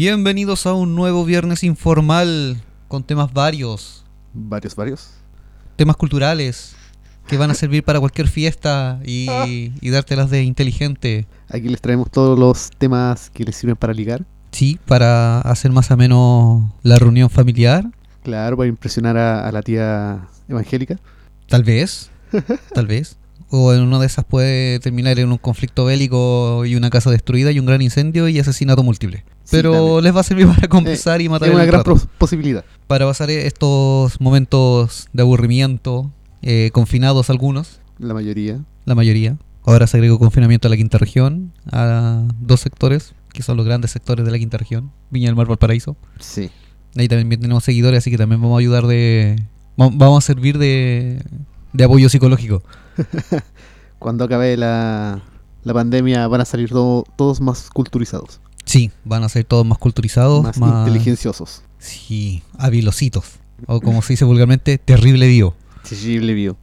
[0.00, 5.08] Bienvenidos a un nuevo viernes informal con temas varios, Varios, varios.
[5.76, 6.76] temas culturales
[7.26, 9.26] que van a servir para cualquier fiesta y,
[9.80, 11.26] y dártelas de inteligente.
[11.48, 14.26] Aquí les traemos todos los temas que les sirven para ligar.
[14.50, 17.86] Sí, para hacer más o menos la reunión familiar,
[18.22, 20.98] Claro, para impresionar a, a la tía evangélica.
[21.48, 22.10] tal vez,
[22.74, 23.16] tal vez.
[23.48, 27.50] O en una de esas puede terminar en un conflicto bélico y una casa destruida
[27.50, 29.24] y un gran incendio y asesinato múltiple.
[29.50, 32.00] Pero les va a servir para conversar y matar es una el gran rato.
[32.18, 32.64] posibilidad.
[32.86, 36.10] para pasar estos momentos de aburrimiento,
[36.42, 38.60] eh, confinados algunos, La mayoría.
[38.84, 39.36] la mayoría.
[39.64, 43.90] Ahora se agregó confinamiento a la quinta región, a dos sectores, que son los grandes
[43.90, 45.96] sectores de la quinta región, Viña del Mar, Valparaíso.
[46.20, 46.50] Sí.
[46.96, 49.36] Ahí también tenemos seguidores, así que también vamos a ayudar de...
[49.80, 51.20] va- Vamos a servir de,
[51.72, 52.62] de apoyo psicológico.
[53.98, 55.20] Cuando acabe la,
[55.64, 58.40] la pandemia van a salir to- todos más culturizados.
[58.66, 60.86] Sí, van a ser todos más culturizados, más, más...
[60.86, 61.62] inteligenciosos.
[61.78, 63.24] Sí, habilositos.
[63.66, 65.54] O como se dice vulgarmente, terrible vivo.
[65.88, 66.56] Terrible vio.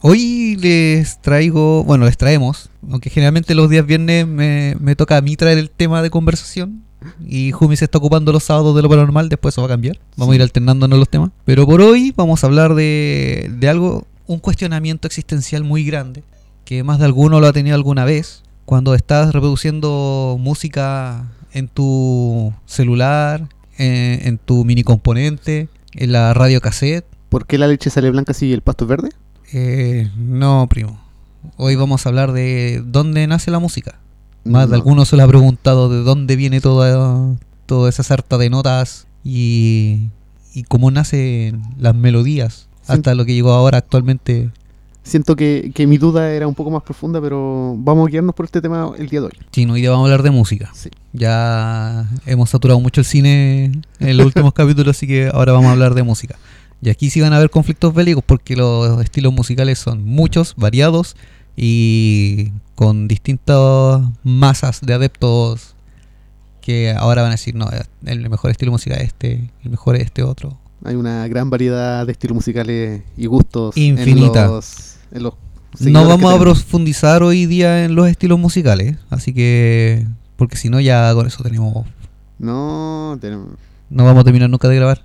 [0.00, 5.20] Hoy les traigo, bueno, les traemos, aunque generalmente los días viernes me, me toca a
[5.20, 6.84] mí traer el tema de conversación
[7.26, 9.98] y Jumi se está ocupando los sábados de lo paranormal, después eso va a cambiar,
[10.16, 11.30] vamos a ir alternándonos los temas.
[11.44, 16.22] Pero por hoy vamos a hablar de, de algo, un cuestionamiento existencial muy grande,
[16.64, 22.52] que más de alguno lo ha tenido alguna vez, cuando estás reproduciendo música en tu
[22.66, 27.04] celular, en, en tu mini componente, en la radio cassette.
[27.30, 29.08] ¿Por qué la leche sale blanca si el pasto es verde?
[29.52, 31.00] Eh, no, primo.
[31.56, 33.98] Hoy vamos a hablar de dónde nace la música.
[34.44, 34.74] Más de No.
[34.76, 37.34] algunos se lo ha preguntado de dónde viene toda,
[37.66, 40.10] toda esa sarta de notas y,
[40.54, 42.68] y cómo nacen las melodías.
[42.82, 42.92] Sí.
[42.92, 44.52] Hasta lo que llegó ahora actualmente.
[45.02, 48.44] Siento que, que mi duda era un poco más profunda, pero vamos a guiarnos por
[48.44, 49.32] este tema el día de hoy.
[49.50, 50.70] Sí, hoy día vamos a hablar de música.
[50.74, 50.90] Sí.
[51.12, 55.72] Ya hemos saturado mucho el cine en los últimos capítulos, así que ahora vamos a
[55.72, 56.36] hablar de música.
[56.82, 61.16] Y aquí sí van a haber conflictos bélicos porque los estilos musicales son muchos, variados
[61.56, 65.74] y con distintas masas de adeptos
[66.60, 67.68] que ahora van a decir, no,
[68.06, 70.58] el mejor estilo musical es este, el mejor es este otro.
[70.84, 73.76] Hay una gran variedad de estilos musicales y gustos.
[73.76, 74.46] Infinita.
[74.46, 75.34] En los, en los
[75.80, 80.06] No vamos a profundizar hoy día en los estilos musicales, así que,
[80.36, 81.86] porque si no ya con eso tenemos,
[82.38, 83.48] No, tenemos-
[83.90, 85.02] no vamos a terminar nunca de grabar.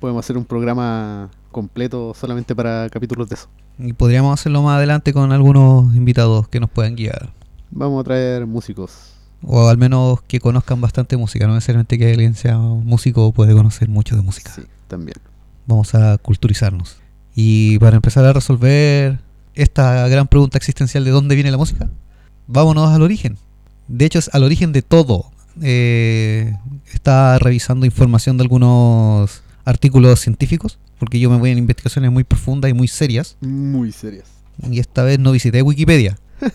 [0.00, 3.48] podemos hacer un programa completo solamente para capítulos de eso.
[3.78, 7.30] Y podríamos hacerlo más adelante con algunos invitados que nos puedan guiar.
[7.70, 8.92] Vamos a traer músicos.
[9.42, 11.46] O al menos que conozcan bastante música.
[11.46, 14.50] No necesariamente que alguien sea músico puede conocer mucho de música.
[14.54, 15.16] Sí, también.
[15.66, 16.96] Vamos a culturizarnos.
[17.36, 19.20] Y para empezar a resolver
[19.54, 21.88] esta gran pregunta existencial de dónde viene la música,
[22.46, 23.36] vámonos al origen.
[23.88, 25.30] De hecho es al origen de todo.
[25.62, 26.54] Eh,
[26.92, 32.70] está revisando información de algunos artículos científicos, porque yo me voy en investigaciones muy profundas
[32.70, 33.36] y muy serias.
[33.42, 34.28] Muy serias.
[34.70, 36.16] Y esta vez no visité Wikipedia.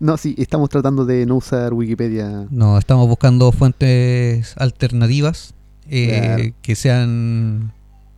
[0.00, 2.46] No, sí, estamos tratando de no usar Wikipedia.
[2.50, 5.54] No, estamos buscando fuentes alternativas
[5.88, 6.54] eh, Claro.
[6.62, 7.72] que sean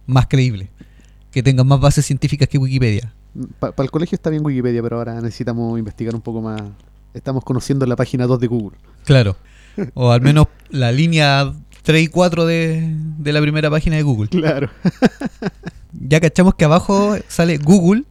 [0.07, 0.71] más creíbles,
[1.37, 3.13] que tengan más bases científicas que Wikipedia.
[3.59, 6.63] Para el colegio está bien Wikipedia, pero ahora necesitamos investigar un poco más.
[7.13, 8.79] Estamos conociendo la página 2 de Google.
[9.05, 9.37] Claro.
[9.93, 11.53] O al menos la línea
[11.83, 14.31] 3 y 4 de, de la primera página de Google.
[14.31, 14.71] Claro.
[15.93, 18.05] Ya cachamos que abajo sale Google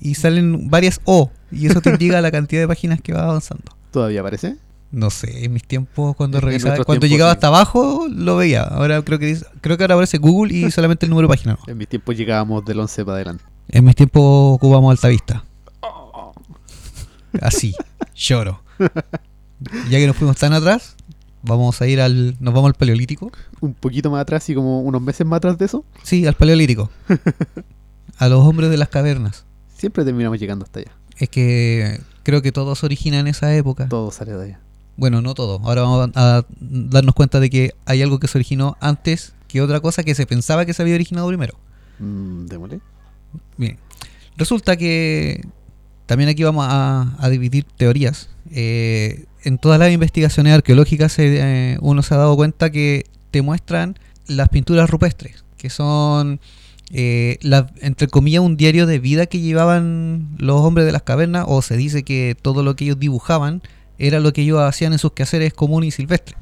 [0.00, 1.30] y salen varias O.
[1.52, 3.76] Y eso te indica la cantidad de páginas que va avanzando.
[3.92, 4.56] ¿Todavía aparece?
[4.92, 7.36] No sé, en mis tiempos cuando En revisaba, cuando tiempos, llegaba sí.
[7.36, 8.62] hasta abajo lo veía.
[8.62, 11.58] Ahora creo que creo que ahora aparece Google y solamente el número de página.
[11.66, 11.72] no.
[11.72, 13.44] En mis tiempos llegábamos del 11 para adelante.
[13.68, 14.22] En mis tiempos
[14.56, 15.44] ocupamos alta vista.
[17.40, 17.74] Así,
[18.14, 18.62] lloro.
[19.90, 20.96] Ya que nos fuimos tan atrás,
[21.42, 22.36] vamos a ir al.
[22.40, 23.30] Nos vamos al paleolítico.
[23.60, 26.90] Un poquito más atrás y como unos meses más atrás de eso, Sí, al paleolítico.
[28.18, 29.46] A los hombres de las cavernas.
[29.76, 30.92] siempre terminamos llegando hasta allá.
[31.16, 33.88] Es que creo que todo se origina en esa época.
[33.88, 34.60] Todo sale de allá.
[34.96, 35.60] Bueno, no todo.
[35.64, 39.80] Ahora vamos a darnos cuenta de que hay algo que se originó antes que otra
[39.80, 41.54] cosa que se pensaba que se había originado primero.
[41.98, 42.80] Mm, démosle.
[43.56, 43.78] Bien.
[44.36, 45.44] Resulta que
[46.06, 48.28] también aquí vamos a, a dividir teorías.
[48.50, 53.42] Eh, en todas las investigaciones arqueológicas se, eh, uno se ha dado cuenta que te
[53.42, 56.40] muestran las pinturas rupestres, que son,
[56.90, 61.44] eh, la- entre comillas, un diario de vida que llevaban los hombres de las cavernas,
[61.48, 63.62] o se dice que todo lo que ellos dibujaban
[64.06, 66.36] era lo que ellos hacían en sus quehaceres comunes y silvestres.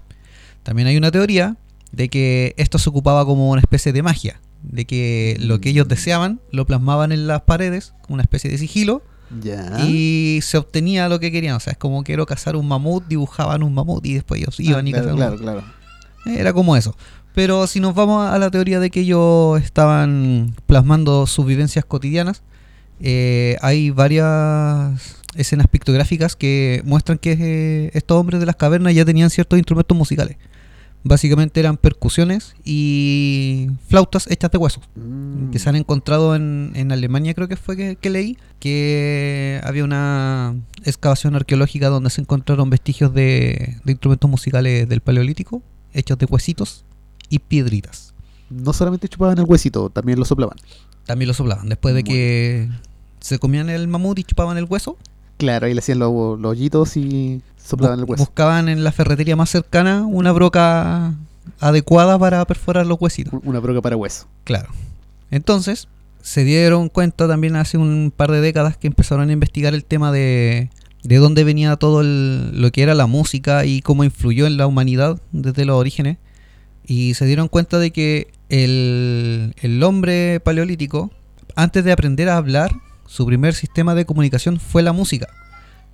[0.63, 1.57] También hay una teoría
[1.93, 5.89] de que esto se ocupaba como una especie de magia, de que lo que ellos
[5.89, 9.03] deseaban lo plasmaban en las paredes, como una especie de sigilo,
[9.87, 11.55] y se obtenía lo que querían.
[11.57, 14.87] O sea, es como quiero cazar un mamut, dibujaban un mamut y después ellos iban
[14.87, 15.73] Ah, y claro, cazaban un claro, mamut.
[16.25, 16.39] claro.
[16.41, 16.97] Era como eso.
[17.35, 22.43] Pero si nos vamos a la teoría de que ellos estaban plasmando sus vivencias cotidianas,
[23.01, 29.05] eh, hay varias escenas pictográficas que muestran que eh, estos hombres de las cavernas ya
[29.05, 30.37] tenían ciertos instrumentos musicales.
[31.03, 35.51] Básicamente eran percusiones y flautas hechas de huesos Mm.
[35.51, 39.83] que se han encontrado en, en Alemania, creo que fue que, que leí, que había
[39.85, 40.55] una
[40.85, 45.63] excavación arqueológica donde se encontraron vestigios de, de instrumentos musicales del Paleolítico,
[45.95, 46.85] hechos de huesitos
[47.31, 48.13] y piedritas.
[48.51, 50.59] No solamente chupaban el huesito, también lo soplaban.
[51.07, 52.69] También lo soplaban, después de Muy que
[53.21, 54.99] se comían el mamut y chupaban el hueso,
[55.41, 58.23] Claro, ahí le hacían los, los hoyitos y soplaban el hueso.
[58.25, 61.15] buscaban en la ferretería más cercana una broca
[61.61, 63.41] adecuada para perforar los huesitos.
[63.45, 64.29] Una broca para hueso.
[64.45, 64.69] Claro.
[65.31, 65.89] Entonces,
[66.21, 70.13] se dieron cuenta también hace un par de décadas que empezaron a investigar el tema
[70.13, 70.69] de,
[71.05, 74.67] de dónde venía todo el- lo que era la música y cómo influyó en la
[74.67, 76.19] humanidad desde los orígenes.
[76.87, 81.11] Y se dieron cuenta de que el, el hombre paleolítico,
[81.57, 82.73] antes de aprender a hablar,
[83.11, 85.27] su primer sistema de comunicación fue la música.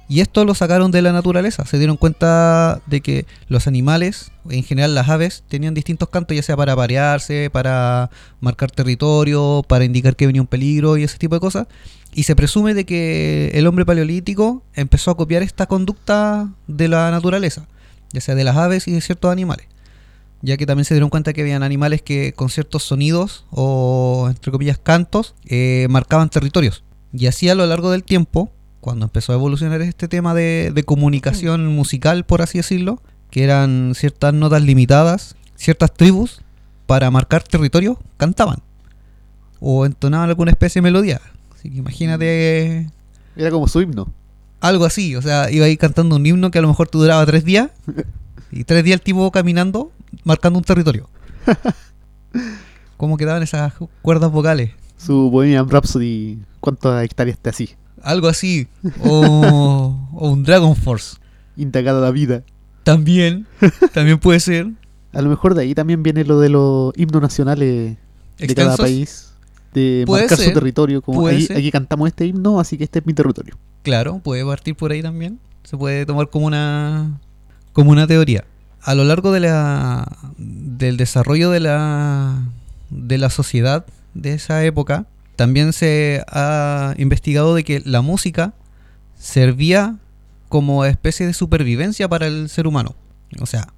[0.07, 1.65] Y esto lo sacaron de la naturaleza.
[1.65, 6.43] Se dieron cuenta de que los animales, en general las aves, tenían distintos cantos, ya
[6.43, 8.11] sea para parearse, para
[8.41, 11.67] marcar territorio, para indicar que venía un peligro y ese tipo de cosas.
[12.13, 17.11] Y se presume de que el hombre paleolítico empezó a copiar esta conducta de la
[17.11, 17.67] naturaleza,
[18.13, 19.67] ya sea de las aves y de ciertos animales.
[20.43, 24.53] Ya que también se dieron cuenta que habían animales que con ciertos sonidos o, entre
[24.53, 26.85] comillas, cantos, eh, marcaban territorios.
[27.13, 28.51] Y así a lo largo del tiempo,
[28.81, 33.01] cuando empezó a evolucionar este tema de, de comunicación musical, por así decirlo,
[33.31, 36.41] que eran ciertas notas limitadas, ciertas tribus,
[36.87, 38.59] para marcar territorio, cantaban.
[39.61, 41.21] O entonaban alguna especie de melodía.
[41.55, 42.91] Así que imagínate
[43.35, 44.13] Era como su himno.
[44.61, 45.17] algo así.
[45.17, 47.71] O sea, iba ahí cantando un himno que a lo mejor te duraba tres días.
[48.53, 49.91] Y tres días el tipo caminando,
[50.23, 51.11] marcando un territorio.
[52.97, 54.71] ¿Cómo quedaban esas cuerdas vocales?
[54.97, 57.71] Su Bohemian Rhapsody, ¿cuántas hectáreas está así?
[58.03, 58.69] Algo así.
[59.05, 61.17] O, o un Dragon Force.
[61.57, 62.43] Indagada la vida.
[62.85, 63.47] También.
[63.95, 64.69] También puede ser.
[65.13, 67.97] A lo mejor de ahí también viene lo de los himnos nacionales
[68.39, 68.79] de cada Extensos.
[68.79, 69.33] país.
[69.75, 71.03] De Puede marcar su ser, territorio.
[71.03, 71.57] Como ser.
[71.57, 73.57] aquí cantamos este himno, así que este es mi territorio.
[73.83, 75.39] Claro, puede partir por ahí también.
[75.65, 77.21] Se puede tomar como una
[77.73, 78.45] como una teoría.
[78.83, 80.07] A lo largo de la
[80.39, 82.41] del desarrollo de la
[82.91, 83.85] de la sociedad
[84.21, 88.55] de esa época, también se ha investigado de que la música
[89.19, 89.97] servía
[90.49, 92.95] como especie de supervivencia para el ser humano.
[93.41, 93.69] O sea,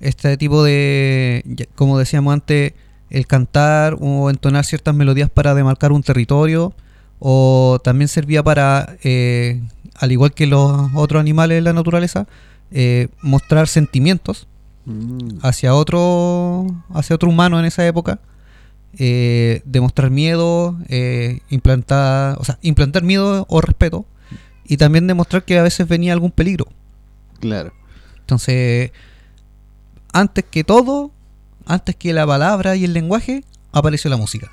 [0.00, 2.74] este tipo de, como decíamos antes,
[3.10, 6.74] el cantar o entonar ciertas melodías para demarcar un territorio,
[7.18, 9.60] o también servía para, eh,
[9.96, 12.26] al igual que los otros animales de la naturaleza,
[12.70, 14.46] eh, mostrar sentimientos
[14.88, 15.40] Mm.
[15.42, 18.20] hacia otro, hacia otro humano en esa época,
[18.98, 24.04] eh, demostrar miedo, eh, implantar, o sea, implantar miedo o respeto,
[24.64, 26.66] y también demostrar que a veces venía algún peligro.
[27.40, 27.72] Claro.
[28.18, 28.90] Entonces,
[30.12, 31.12] antes que todo,
[31.64, 34.50] antes que la palabra y el lenguaje, apareció la música.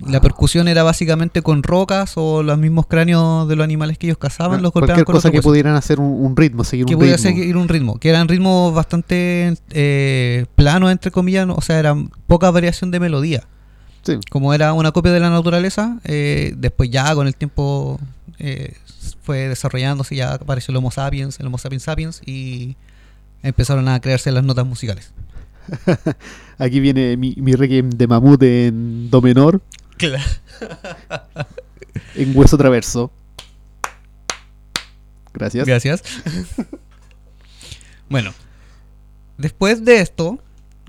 [0.00, 4.18] La percusión era básicamente con rocas o los mismos cráneos de los animales que ellos
[4.18, 5.48] cazaban, los golpeaban Cualquier con cosa que hueso.
[5.48, 7.16] pudieran hacer un, un ritmo, seguir que un ritmo.
[7.18, 12.10] seguir un ritmo, que eran ritmos bastante eh, planos, entre comillas, no- o sea, eran
[12.26, 13.44] poca variación de melodía.
[14.02, 14.18] Sí.
[14.30, 18.00] Como era una copia de la naturaleza, eh, después ya con el tiempo
[18.40, 18.74] eh,
[19.22, 22.76] fue desarrollándose, ya apareció el Homo sapiens, el Homo sapiens sapiens, y
[23.44, 25.12] empezaron a crearse las notas musicales.
[26.58, 29.60] Aquí viene mi, mi requiem de mamut en do menor,
[32.14, 33.10] en hueso traverso.
[35.32, 35.66] Gracias.
[35.66, 36.02] Gracias.
[38.08, 38.32] bueno,
[39.36, 40.38] después de esto,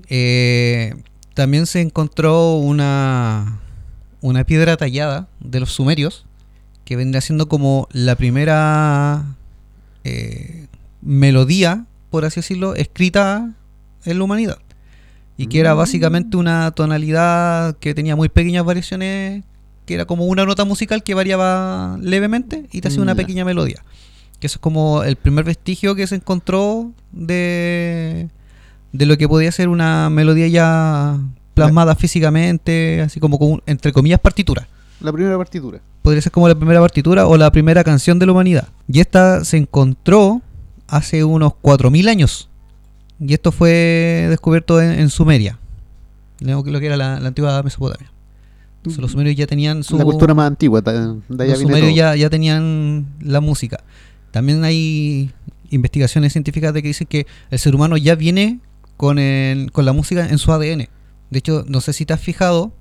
[0.08, 0.94] eh,
[1.34, 3.60] también se encontró una,
[4.20, 6.26] una piedra tallada de los sumerios
[6.84, 9.36] que vendría siendo como la primera
[10.04, 10.68] eh,
[11.02, 13.52] melodía, por así decirlo, escrita
[14.04, 14.58] en la humanidad.
[15.36, 15.78] Y que era Mm.
[15.78, 19.44] básicamente una tonalidad que tenía muy pequeñas variaciones,
[19.84, 23.16] que era como una nota musical que variaba levemente y te hacía una Ya.
[23.16, 23.82] pequeña melodía.
[24.40, 28.28] Que eso es como el primer vestigio que se encontró de,
[28.92, 31.18] de lo que podía ser una melodía ya
[31.54, 34.68] plasmada físicamente, así como con, entre comillas partitura.
[35.00, 35.80] La primera partitura.
[36.02, 38.68] Podría ser como la primera partitura o la primera canción de la humanidad.
[38.88, 40.40] Y esta se encontró
[40.86, 42.48] hace unos 4.000 años.
[43.20, 45.58] Y esto fue descubierto en, en Sumeria,
[46.40, 48.10] lo que era la, la antigua Mesopotamia.
[48.78, 49.98] Entonces, los sumerios ya tenían su...
[49.98, 51.96] La cultura más antigua, ta- de allá los viene sumerios todo.
[51.96, 53.82] ya, ya tenían la música.
[54.30, 55.32] También hay
[55.70, 58.60] investigaciones científicas de que dicen que el ser humano ya viene
[58.96, 60.88] con, el- con la música en su ADN.
[61.30, 62.72] De hecho, no sé si te has fijado,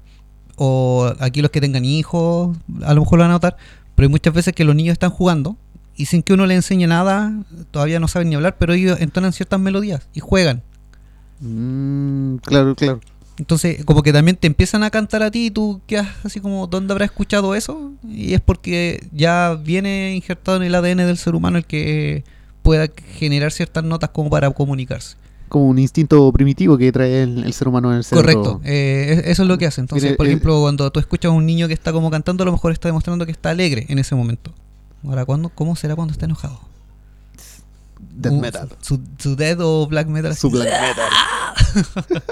[0.58, 3.58] o aquí los que tengan hijos, a lo mejor lo van a notar,
[3.96, 5.58] pero hay muchas veces que los niños están jugando
[5.96, 7.34] y sin que uno le enseñe nada,
[7.72, 10.62] todavía no saben ni hablar, pero ellos entonan ciertas melodías y juegan.
[11.42, 13.00] Mm, claro, claro.
[13.38, 16.68] Entonces, como que también te empiezan a cantar a ti y tú quedas así como,
[16.68, 17.92] ¿dónde habrá escuchado eso?
[18.08, 22.24] Y es porque ya viene injertado en el ADN del ser humano el que
[22.62, 22.88] pueda
[23.18, 25.18] generar ciertas notas como para comunicarse.
[25.50, 28.42] Como un instinto primitivo que trae el, el ser humano en el cerebro.
[28.42, 29.82] Correcto, eh, es- eso es lo que hace.
[29.82, 32.44] Entonces, Mire, por eh, ejemplo, cuando tú escuchas a un niño que está como cantando,
[32.44, 34.54] a lo mejor está demostrando que está alegre en ese momento.
[35.08, 36.60] Ahora, ¿cuándo, ¿cómo será cuando está enojado?
[38.00, 38.70] Death Uh, metal.
[38.82, 40.36] Su, su death o black metal.
[40.36, 42.22] Su black metal.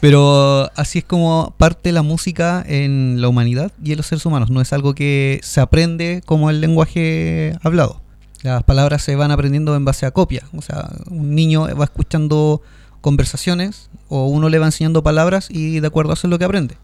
[0.00, 4.50] Pero así es como parte la música en la humanidad y en los seres humanos.
[4.50, 8.02] No es algo que se aprende como el lenguaje hablado.
[8.42, 10.44] Las palabras se van aprendiendo en base a copia.
[10.54, 12.60] O sea, un niño va escuchando
[13.00, 16.44] conversaciones o uno le va enseñando palabras y de acuerdo a eso es lo que
[16.44, 16.76] aprende.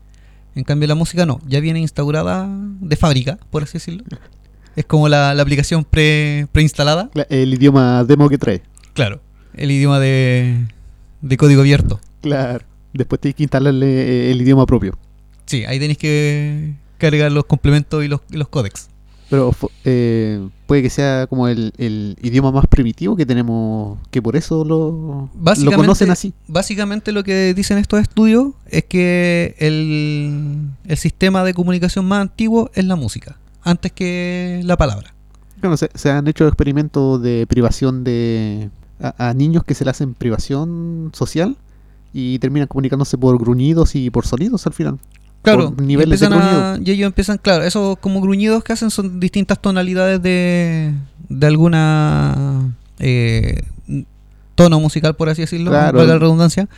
[0.54, 4.04] En cambio la música no, ya viene instaurada de fábrica, por así decirlo.
[4.76, 7.10] Es como la, la aplicación pre, preinstalada.
[7.14, 8.62] La- El idioma demo que trae.
[8.94, 9.20] Claro.
[9.54, 10.64] El idioma de,
[11.20, 12.00] de código abierto.
[12.22, 12.64] Claro.
[12.92, 14.98] Después tienes que instalarle eh, el idioma propio.
[15.46, 18.88] Sí, ahí tenéis que cargar los complementos y los, y los códex.
[19.28, 24.34] Pero eh, puede que sea como el, el idioma más primitivo que tenemos, que por
[24.34, 26.32] eso lo, lo conocen así.
[26.48, 32.72] básicamente lo que dicen estos estudios es que el, el sistema de comunicación más antiguo
[32.74, 35.14] es la música, antes que la palabra.
[35.60, 39.90] Bueno, se, se han hecho experimentos de privación de a, a niños que se le
[39.90, 41.56] hacen privación social
[42.12, 44.98] y terminan comunicándose por gruñidos y por sonidos al final.
[45.42, 46.02] Claro, Por y, de
[46.42, 50.92] a- ellos empiezan, claro, esos como gruñidos que hacen son distintas tonalidades de,
[51.30, 53.62] de alguna eh,
[54.54, 56.04] tono musical, por así decirlo, Claro.
[56.04, 56.68] la redundancia,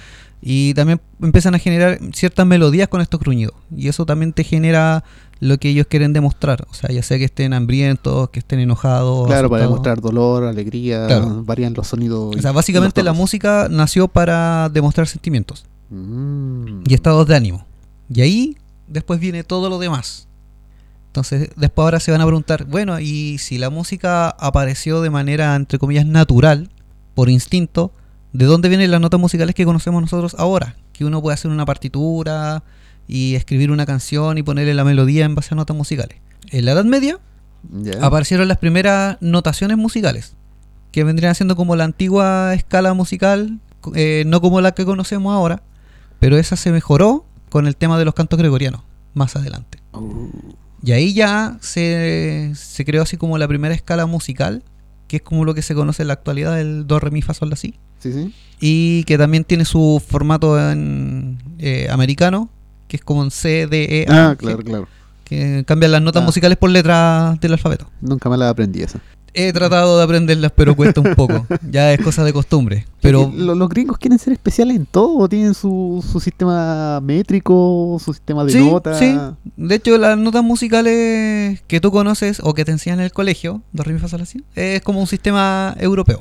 [0.40, 5.02] y también empiezan a generar ciertas melodías con estos gruñidos, y eso también te genera
[5.44, 9.26] lo que ellos quieren demostrar, o sea, ya sea que estén hambrientos, que estén enojados,
[9.26, 11.42] Claro, para demostrar dolor, alegría, Claro.
[11.44, 12.36] varían los sonidos.
[12.36, 16.82] O sea, básicamente la música nació para demostrar sentimientos Mm.
[16.86, 17.66] y estados de ánimo.
[18.08, 18.56] Y ahí
[18.86, 20.28] después viene todo lo demás.
[21.08, 25.56] Entonces, después ahora se van a preguntar, bueno, y si la música apareció de manera,
[25.56, 26.70] entre comillas, natural,
[27.14, 27.90] por instinto,
[28.32, 30.76] ¿de dónde vienen las notas musicales que conocemos nosotros ahora?
[30.92, 32.62] Que uno puede hacer una partitura
[33.08, 36.18] y escribir una canción y ponerle la melodía en base a notas musicales.
[36.50, 37.18] En la Edad Media
[38.00, 40.34] aparecieron las primeras notaciones musicales,
[40.90, 43.60] que vendrían siendo como la antigua escala musical,
[43.94, 45.62] eh, no como la que conocemos ahora,
[46.18, 48.82] pero esa se mejoró con el tema de los cantos gregorianos
[49.14, 49.78] más adelante.
[49.92, 50.28] Uh,
[50.84, 54.62] Y ahí ya se, se creó así como la primera escala musical,
[55.06, 57.34] que es como lo que se conoce en la actualidad, el do, re, mi, fa,
[57.34, 57.74] sol, la, si.
[57.98, 58.34] sí, sí.
[58.60, 62.48] Y que también tiene su formato en, eh, americano,
[62.92, 64.86] que es como en C, D, E, A, Ah, claro, claro.
[65.24, 66.26] que cambian las notas Ah.
[66.26, 67.86] musicales por letras del alfabeto.
[68.02, 69.00] Nunca me la aprendí esa.
[69.32, 71.46] He tratado de aprenderlas, pero cuesta un poco.
[71.70, 72.84] Ya es cosa de costumbre.
[73.00, 75.26] Pero los gringos quieren ser especiales en todo.
[75.26, 78.98] Tienen su, su sistema métrico, su sistema de sí, notas.
[78.98, 79.16] sí.
[79.56, 83.62] De hecho, las notas musicales que tú conoces o que te enseñan en el colegio,
[83.72, 86.20] do, re, mi, fa, sol, la, si, es como un sistema europeo.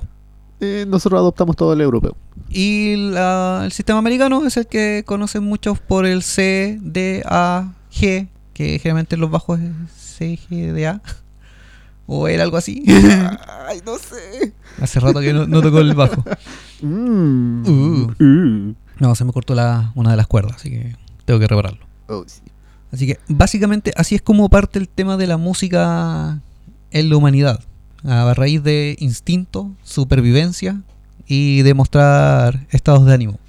[0.62, 2.16] Eh, nosotros adoptamos todo el europeo.
[2.50, 7.74] Y la- el sistema americano es el que conocen muchos por el C, D, A,
[7.92, 11.02] G, que generalmente en los bajos es C, G, D, A.
[12.14, 12.84] O era algo así.
[13.68, 14.54] Ay, no sé.
[14.82, 16.24] Hace rato que no, no tocó el bajo.
[16.84, 17.64] Mm.
[17.68, 18.12] Uh.
[18.20, 18.74] Uh.
[19.00, 21.86] No, se me cortó la, una de las cuerdas, así que tengo que repararlo.
[22.08, 22.42] Oh, sí.
[22.92, 26.40] Así que básicamente así es como parte el tema de la música
[26.90, 27.64] en la humanidad.
[28.04, 30.82] A raíz de instinto, supervivencia
[31.28, 33.40] y demostrar estados de ánimo.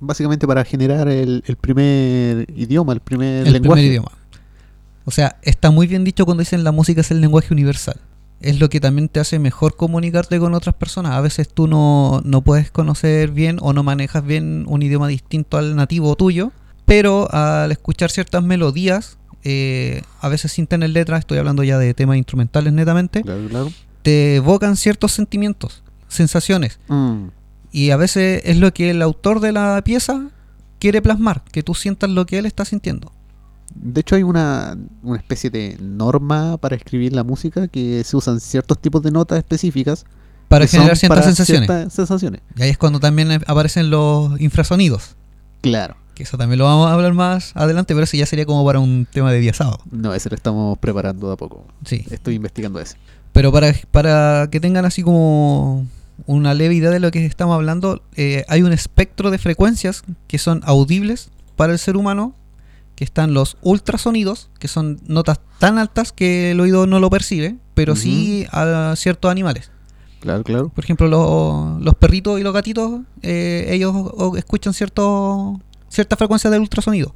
[0.00, 3.80] Básicamente para generar el, el primer idioma, el primer el lenguaje.
[3.80, 4.12] primer idioma.
[5.04, 7.96] O sea, está muy bien dicho cuando dicen la música es el lenguaje universal.
[8.40, 11.12] Es lo que también te hace mejor comunicarte con otras personas.
[11.12, 15.58] A veces tú no, no puedes conocer bien o no manejas bien un idioma distinto
[15.58, 16.50] al nativo tuyo,
[16.86, 21.92] pero al escuchar ciertas melodías, eh, a veces sin tener letras, estoy hablando ya de
[21.92, 23.70] temas instrumentales netamente, Claro, claro.
[24.02, 26.78] Te evocan ciertos sentimientos, sensaciones.
[26.88, 27.28] Mm.
[27.72, 30.30] Y a veces es lo que el autor de la pieza
[30.78, 33.12] quiere plasmar, que tú sientas lo que él está sintiendo.
[33.74, 38.40] De hecho, hay una, una especie de norma para escribir la música que se usan
[38.40, 40.04] ciertos tipos de notas específicas
[40.48, 41.68] Para generar ciertas para sensaciones.
[41.68, 42.40] ciertas sensaciones.
[42.56, 45.14] Y ahí es cuando también aparecen los infrasonidos.
[45.60, 45.96] Claro.
[46.14, 48.80] Que eso también lo vamos a hablar más adelante, pero eso ya sería como para
[48.80, 49.78] un tema de día sábado.
[49.90, 51.64] No, ese lo estamos preparando de a poco.
[51.84, 52.04] Sí.
[52.10, 52.96] Estoy investigando ese.
[53.32, 55.86] Pero para, para que tengan así como
[56.26, 60.38] una leve idea de lo que estamos hablando, eh, hay un espectro de frecuencias que
[60.38, 62.34] son audibles para el ser humano,
[62.96, 67.56] que están los ultrasonidos, que son notas tan altas que el oído no lo percibe,
[67.74, 69.70] pero sí a ciertos animales.
[70.20, 70.68] Claro, claro.
[70.68, 73.94] Por ejemplo, los, los perritos y los gatitos, eh, ellos
[74.36, 75.58] escuchan cierto,
[75.88, 77.14] ciertas frecuencias del ultrasonido,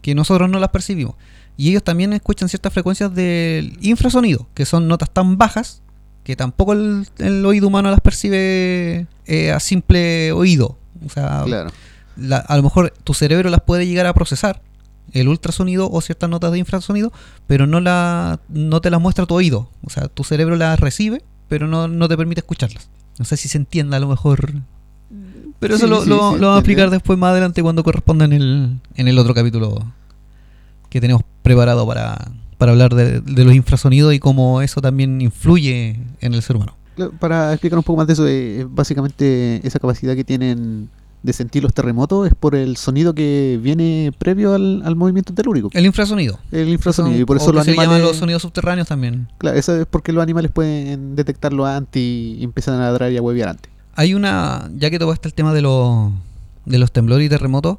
[0.00, 1.16] que nosotros no las percibimos.
[1.56, 5.82] Y ellos también escuchan ciertas frecuencias del infrasonido, que son notas tan bajas
[6.22, 10.76] que tampoco el, el oído humano las percibe eh, a simple oído.
[11.04, 11.70] O sea, Claro.
[12.16, 14.60] la- a lo mejor tu cerebro las puede llegar a procesar,
[15.12, 17.12] el ultrasonido o ciertas notas de infrasonido,
[17.46, 19.70] pero no, la, no te las muestra tu oído.
[19.84, 22.88] O sea, tu cerebro las recibe, pero no, no te permite escucharlas.
[23.18, 24.52] No sé si se entienda a lo mejor.
[25.60, 27.82] Pero eso Sí, lo, sí, lo- sí, lo vamos a explicar después más adelante cuando
[27.84, 29.90] corresponda en el, en el otro capítulo
[30.96, 36.00] que tenemos preparado para, para hablar de, de los infrasonidos y cómo eso también influye
[36.20, 36.74] en el ser humano.
[37.20, 40.88] Para explicar un poco más de eso, eh, básicamente esa capacidad que tienen
[41.22, 45.70] de sentir los terremotos es por el sonido que viene previo al, al movimiento telúrico.
[45.72, 46.38] El infrasonido.
[46.52, 47.14] El infrasonido.
[47.14, 47.90] Son- Y por eso o que los se animales.
[47.90, 49.28] llaman los sonidos subterráneos también.
[49.38, 53.22] Claro, eso es porque los animales pueden detectarlo antes y empiezan a ladrar y a
[53.22, 53.70] huevear antes.
[53.94, 56.12] Hay una, ya que tocaste el tema de los,
[56.64, 57.78] de los temblores y terremotos,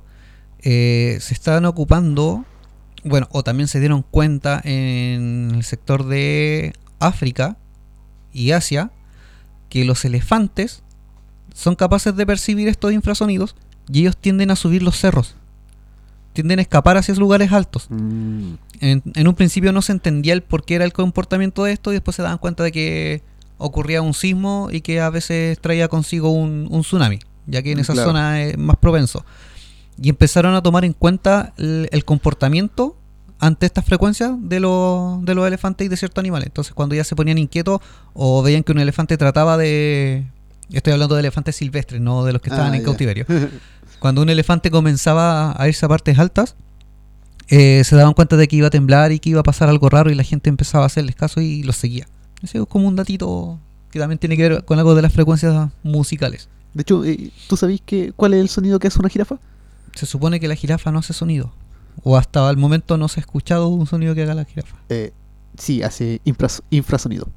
[0.61, 2.43] eh, se están ocupando,
[3.03, 7.57] bueno, o también se dieron cuenta en el sector de África
[8.33, 8.91] y Asia,
[9.69, 10.83] que los elefantes
[11.53, 13.55] son capaces de percibir estos infrasonidos
[13.91, 15.35] y ellos tienden a subir los cerros,
[16.33, 17.87] tienden a escapar hacia lugares altos.
[17.89, 21.71] Mm, En, en un principio no se entendía el por qué era el comportamiento de
[21.71, 23.23] esto y después se daban cuenta de que
[23.57, 27.79] ocurría un sismo y que a veces traía consigo un, un tsunami, ya que en
[27.79, 28.09] esa Claro.
[28.09, 29.25] zona es más propenso.
[30.01, 32.97] Y empezaron a tomar en cuenta el, el comportamiento
[33.39, 36.47] ante estas frecuencias de los, de los elefantes y de ciertos animales.
[36.47, 37.81] Entonces cuando ya se ponían inquietos
[38.13, 40.25] o veían que un elefante trataba de...
[40.71, 43.25] Estoy hablando de elefantes silvestres, no de los que estaban Ah, en cautiverio
[43.99, 46.55] cuando un elefante comenzaba a irse a partes altas,
[47.49, 49.89] eh, se daban cuenta de que iba a temblar y que iba a pasar algo
[49.89, 52.07] raro y la gente empezaba a hacerles caso y los seguía.
[52.41, 53.59] Ese es como un datito
[53.91, 56.49] que también tiene que ver con algo de las frecuencias musicales.
[56.73, 59.39] De hecho, eh, ¿tú sabés que, cuál es el sonido que hace una jirafa?
[59.97, 61.51] Se supone que la jirafa no hace sonido.
[62.03, 64.77] O hasta el momento no se ha escuchado un sonido que haga la jirafa.
[64.89, 65.11] Eh,
[65.57, 67.27] sí, hace infras- infrasonido.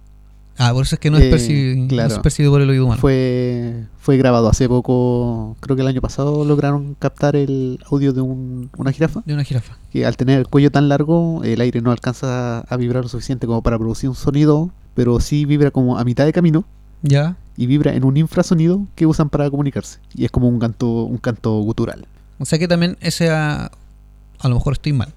[0.59, 3.01] Ah, por eso es que no es, Eh, no es percibido por el oído humano.
[3.01, 8.21] Fue, fue grabado hace poco, creo que el año pasado lograron captar el audio de
[8.21, 9.23] un- una jirafa.
[9.25, 9.79] De una jirafa.
[9.91, 13.47] Que al tener el cuello tan largo, el aire no alcanza a vibrar lo suficiente
[13.47, 16.65] como para producir un sonido, pero sí vibra como a mitad de camino
[17.03, 17.37] Ya.
[17.57, 20.01] y vibra en un infrasonido que usan para comunicarse.
[20.15, 22.05] Y es como un canto, un canto gutural.
[22.41, 23.71] O sea que también ese a,
[24.41, 25.13] a lo mejor estoy mal.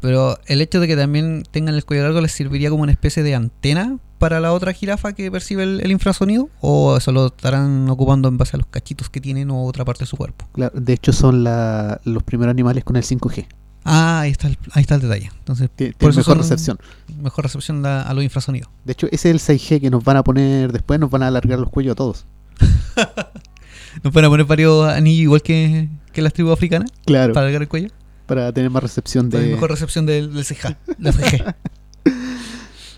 [0.00, 3.22] Pero el hecho de que también tengan el cuello largo les serviría como una especie
[3.22, 7.88] de antena para la otra jirafa que percibe el, el infrasonido o eso lo estarán
[7.90, 10.46] ocupando en base a los cachitos que tienen o otra parte de su cuerpo.
[10.52, 13.46] Claro, de hecho, son la- los primeros animales con el 5G.
[13.84, 15.30] Ah, ahí está el, ahí está el detalle.
[15.38, 16.78] Entonces, por eso mejor recepción.
[17.22, 18.70] mejor recepción a los infrasonidos.
[18.84, 21.28] De hecho, ese es el 6G que nos van a poner después, nos van a
[21.28, 22.26] alargar los cuellos a todos.
[24.02, 27.68] ¿Nos pueden poner varios anillos igual que, que las tribus africanas Claro, para alargar el
[27.68, 27.88] cuello?
[28.26, 29.40] para tener más recepción de...
[29.40, 31.54] mejor recepción del, del CJ, del CG.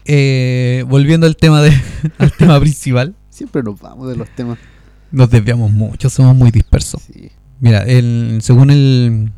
[0.04, 1.72] Eh, volviendo al tema de,
[2.18, 3.14] al tema principal.
[3.30, 4.58] Siempre nos vamos de los temas.
[5.10, 7.02] Nos desviamos mucho, somos muy dispersos.
[7.02, 7.30] Sí.
[7.60, 9.30] Mira, el, según el,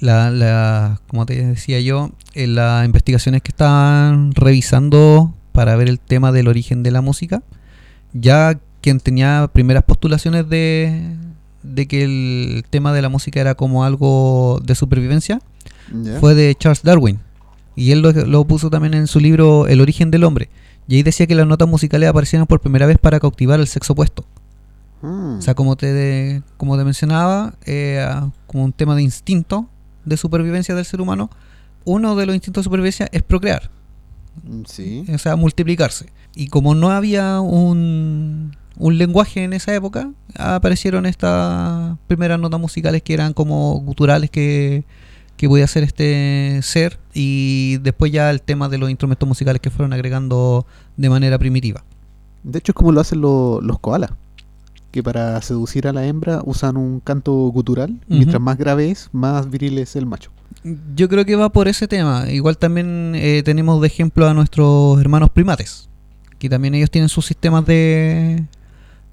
[0.00, 6.00] la, la, como te decía yo, en las investigaciones que estaban revisando para ver el
[6.00, 7.42] tema del origen de la música,
[8.12, 11.16] ya quien tenía primeras postulaciones de,
[11.62, 15.40] de que el tema de la música era como algo de supervivencia,
[16.20, 17.18] fue de Charles Darwin.
[17.74, 20.48] Y él lo, lo puso también en su libro El origen del hombre.
[20.88, 23.92] Y ahí decía que las notas musicales aparecieron por primera vez para cautivar al sexo
[23.92, 24.24] opuesto.
[25.02, 29.68] Ah, O sea, como te, como te mencionaba, eh, ah, como un tema de instinto
[30.04, 31.30] de supervivencia del ser humano,
[31.84, 33.70] uno de los instintos de supervivencia es procrear,
[34.42, 35.04] mm, sí.
[35.12, 36.06] o sea, multiplicarse.
[36.34, 43.02] Y como no había un, un lenguaje en esa época, aparecieron estas primeras notas musicales
[43.02, 44.84] que eran como guturales que,
[45.36, 49.70] que podía hacer este ser, y después ya el tema de los instrumentos musicales que
[49.70, 51.84] fueron agregando de manera primitiva.
[52.44, 54.10] De hecho, es como lo hacen lo- los koalas.
[54.90, 58.00] Que para seducir a la hembra usan un canto gutural.
[58.08, 60.30] Mientras más grave es, más viril es el macho.
[60.96, 62.30] Yo creo que va por ese tema.
[62.30, 65.90] Igual también eh, tenemos de ejemplo a nuestros hermanos primates,
[66.38, 68.44] que también ellos tienen sus sistemas de,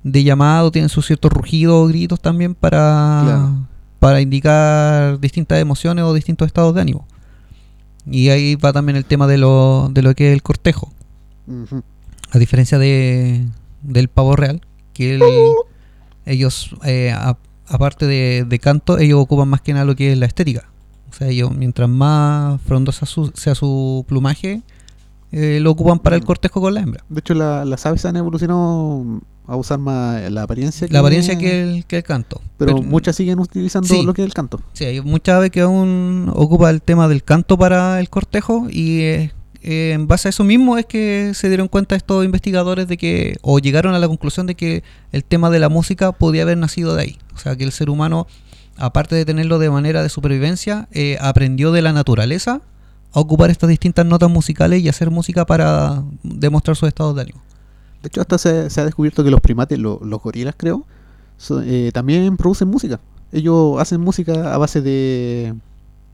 [0.07, 3.67] de llamado, tienen sus ciertos rugidos o gritos también para, Claro.
[3.99, 7.07] para indicar distintas emociones o distintos estados de ánimo.
[8.05, 10.91] Y ahí va también el tema de lo, de lo que es el cortejo.
[12.31, 13.47] A diferencia de,
[13.81, 14.61] del pavo real,
[14.93, 15.23] que el-
[16.27, 17.37] ellos, eh, a-
[17.67, 20.69] aparte de, de canto, ellos ocupan más que nada lo que es la estética.
[21.09, 24.61] O sea, ellos, mientras más frondosa su- sea su plumaje,
[25.31, 26.25] eh, lo ocupan para el Mm.
[26.25, 27.03] cortejo con la hembra.
[27.09, 31.61] De hecho, la- las aves han evolucionado a usar más la apariencia La apariencia que
[31.63, 32.41] el, que el canto.
[32.57, 34.03] Pero, muchas siguen utilizando Sí.
[34.03, 34.59] lo que es el canto.
[34.73, 39.01] Sí, hay muchas aves que aún ocupa el tema del canto para el cortejo y
[39.01, 39.31] eh,
[39.61, 43.37] eh, en base a eso mismo es que se dieron cuenta estos investigadores de que,
[43.41, 46.95] o llegaron a la conclusión de que el tema de la música podía haber nacido
[46.95, 47.17] de ahí.
[47.33, 48.27] O sea, que el ser humano,
[48.77, 52.61] aparte de tenerlo de manera de supervivencia, eh, aprendió de la naturaleza
[53.11, 57.41] a ocupar estas distintas notas musicales y hacer música para demostrar sus estados de ánimo.
[58.05, 60.85] De hecho, hasta se, se ha descubierto que los primates, lo- los gorilas creo,
[61.37, 62.99] so- eh, también producen música.
[63.31, 65.55] Ellos hacen música a base de,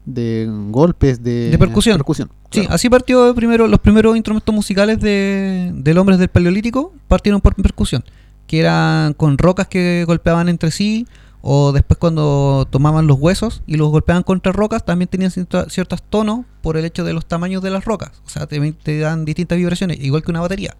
[0.05, 1.49] de golpes, de,
[1.97, 2.29] De percusión.
[2.49, 2.75] Sí, claro.
[2.75, 8.03] así partió primero los primeros instrumentos musicales de, del hombre del paleolítico partieron por percusión,
[8.47, 11.05] que eran con rocas que golpeaban entre sí
[11.41, 16.45] o después cuando tomaban los huesos y los golpeaban contra rocas también tenían ciertos tonos
[16.61, 19.57] por el hecho de los tamaños de las rocas, o sea, te, te dan distintas
[19.57, 20.75] vibraciones, igual que una batería.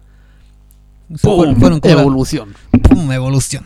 [1.18, 2.54] Fueron- fueron como la- Evolución.
[2.82, 3.10] ¡pum!
[3.12, 3.64] evolución.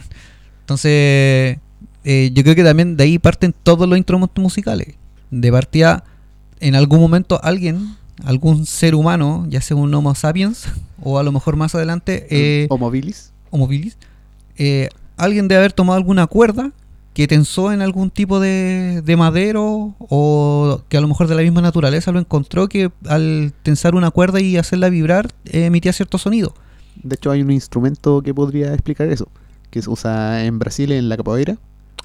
[0.61, 1.59] Entonces,
[2.05, 4.95] eh, yo creo que también de ahí parten todos los instrumentos musicales.
[5.31, 6.05] De partida,
[6.61, 10.65] en algún momento alguien, algún ser humano, ya sea un Homo sapiens,
[11.03, 13.33] o a lo mejor más adelante, eh, Homo bilis.
[13.51, 13.97] Homo bilis,
[14.57, 16.73] eh, alguien debe haber tomado alguna cuerda
[17.15, 21.43] que tensó en algún tipo de, de madero o que a lo mejor de la
[21.43, 26.19] misma naturaleza lo encontró que al tensar una cuerda y hacerla vibrar eh, emitía cierto
[26.19, 26.55] sonido.
[27.03, 29.29] De hecho, hay un instrumento que podría explicar eso.
[29.71, 31.57] Que se usa en Brasil en la capoeira,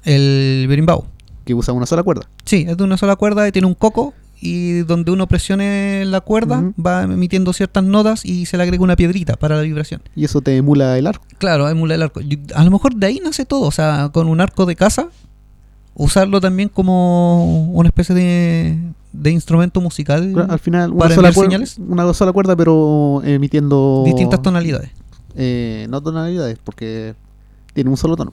[0.04, 1.04] El berimbau.
[1.44, 2.28] que usa una sola cuerda.
[2.44, 6.20] Sí, es de una sola cuerda y tiene un coco y donde uno presione la
[6.20, 10.02] cuerda va emitiendo ciertas notas y se le agrega una piedrita para la vibración.
[10.16, 11.24] Y eso te emula el arco.
[11.38, 12.20] Claro, emula el arco.
[12.20, 15.08] Yo- A lo mejor de ahí nace todo, o sea, con un arco de casa,
[15.94, 18.78] usarlo también como una especie de,
[19.12, 21.76] de instrumento musical, Al final, una ¿Para sola, enviar cuer- señales?
[21.78, 24.02] una sola cuerda, pero emitiendo.
[24.06, 24.90] distintas tonalidades.
[25.36, 27.14] Eh, no tonalidades, porque
[27.74, 28.32] tiene un solo tono.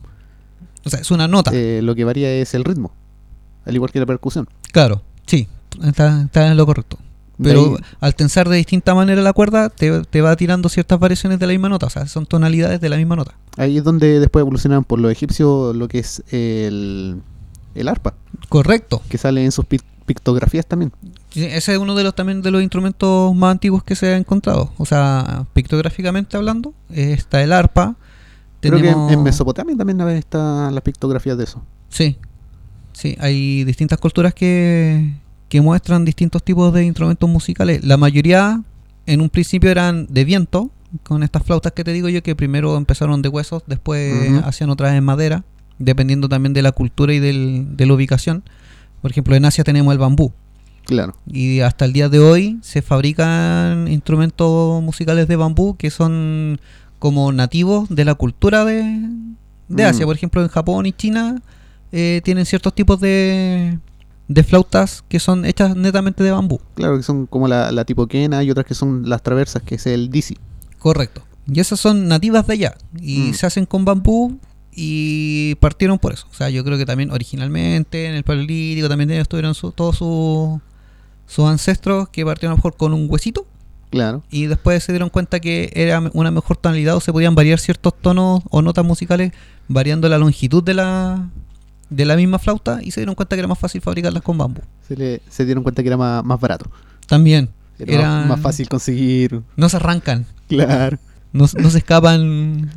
[0.86, 1.52] O sea, es una nota.
[1.54, 2.92] Eh, lo que varía es el ritmo,
[3.66, 4.48] al igual que la percusión.
[4.72, 5.48] Claro, sí,
[5.84, 6.98] está, está en lo correcto.
[7.42, 11.48] Pero al tensar de distinta manera la cuerda, te, te va tirando ciertas variaciones de
[11.48, 13.34] la misma nota, o sea, son tonalidades de la misma nota.
[13.56, 17.22] Ahí es donde después evolucionaron por los egipcios lo que es el,
[17.76, 18.16] el arpa,
[18.50, 19.02] Correcto.
[19.08, 19.64] que sale en sus
[20.10, 20.92] pictografías también.
[21.30, 24.18] Sí, ese es uno de los también de los instrumentos más antiguos que se ha
[24.18, 24.74] encontrado.
[24.78, 27.96] O sea, pictográficamente hablando, está el arpa.
[28.60, 31.62] Creo que en, Mesopotamia también están las pictografías de eso.
[31.90, 32.18] Sí,
[32.92, 35.14] sí, hay distintas culturas que,
[35.48, 37.84] que muestran distintos tipos de instrumentos musicales.
[37.86, 38.62] La mayoría
[39.06, 40.72] en un principio eran de viento,
[41.04, 44.94] con estas flautas que te digo yo, que primero empezaron de huesos, después hacían otras
[44.96, 45.44] en madera,
[45.78, 48.44] dependiendo también de la cultura y del- de la ubicación.
[49.02, 50.32] Por ejemplo, en Asia tenemos el bambú.
[50.86, 51.14] Claro.
[51.28, 56.60] Y hasta el día de hoy se fabrican instrumentos musicales de bambú que son
[56.98, 58.82] como nativos de la cultura de,
[59.68, 59.88] de Mm.
[59.88, 60.06] Asia.
[60.06, 61.42] Por ejemplo, en Japón y China
[61.92, 63.78] eh, tienen ciertos tipos de,
[64.28, 66.60] de flautas que son hechas netamente de bambú.
[66.76, 69.76] Claro, que son como la, la tipo quena y otras que son las traversas, que
[69.76, 70.38] es el disi.
[70.80, 71.22] Correcto.
[71.52, 72.76] Y esas son nativas de allá.
[73.00, 73.34] Y Mm.
[73.36, 74.40] se hacen con bambú
[74.82, 76.26] y partieron por eso.
[76.32, 79.98] O sea, yo creo que también originalmente en el paleolítico también ellos tuvieron su- todos
[79.98, 80.62] sus
[81.28, 83.46] sus ancestros que partieron a lo mejor con un huesito
[83.92, 84.24] Claro.
[84.32, 87.94] y después se dieron cuenta que era una mejor tonalidad o se podían variar ciertos
[88.00, 89.32] tonos o notas musicales
[89.68, 91.28] variando la longitud de la
[91.90, 94.62] de la misma flauta y se dieron cuenta que era más fácil fabricarlas con bambú.
[94.88, 96.70] Se, le, se dieron cuenta que era más, más barato.
[97.08, 99.42] También Era, Era- más, más fácil conseguir.
[99.56, 100.98] no se arrancan, Claro.
[101.34, 102.70] no, no se escapan,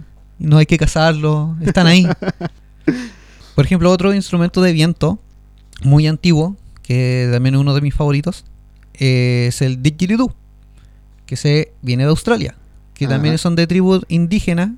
[0.43, 2.07] no hay que cazarlos, están ahí.
[3.55, 5.19] Por ejemplo, otro instrumento de viento
[5.83, 8.45] muy antiguo, que también es uno de mis favoritos,
[8.95, 10.35] es el didgeridoo,
[11.27, 12.57] que se viene de Australia,
[12.95, 14.71] que también son de tribus indígenas.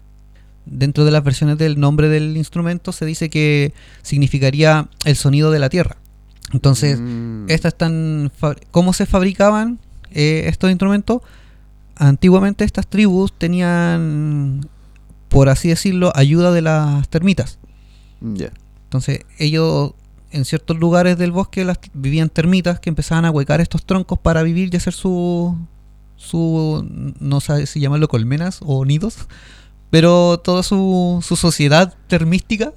[0.66, 5.58] Dentro de las versiones del nombre del instrumento se dice que significaría el sonido de
[5.58, 5.96] la tierra.
[6.52, 7.46] Entonces, Mm.
[7.48, 8.32] estas están
[8.70, 9.78] ¿Cómo se fabricaban
[10.10, 11.20] eh, estos instrumentos?
[11.96, 14.66] Antiguamente estas tribus tenían,
[15.34, 17.58] por así decirlo, ayuda de las termitas.
[18.22, 19.92] Entonces ellos
[20.30, 24.42] en ciertos lugares del bosque las, vivían termitas que empezaban a huecar estos troncos para
[24.42, 25.56] vivir y hacer su,
[26.16, 26.84] su
[27.20, 29.16] no sé si llamarlo colmenas o nidos,
[29.90, 32.72] pero toda su, su sociedad termística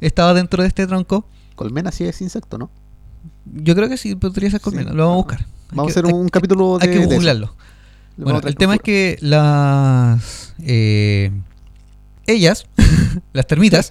[0.00, 1.26] estaba dentro de este tronco.
[1.56, 2.70] Colmena sí es insecto, ¿no?
[3.46, 5.46] Yo creo que sí podría ser colmena, lo vamos a buscar.
[5.72, 6.86] Vamos que- a hacer un, hay- capítulo de.
[6.88, 7.54] Hay que googlearlo.
[8.16, 11.30] Bueno, el tema es que las eh,
[12.26, 12.66] ellas,
[13.32, 13.90] las termitas,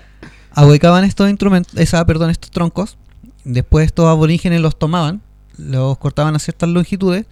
[0.50, 2.96] ahuecaban estos instrumentos, esa, perdón, estos troncos.
[3.44, 5.22] Después estos aborígenes los tomaban,
[5.56, 7.26] los cortaban a ciertas longitudes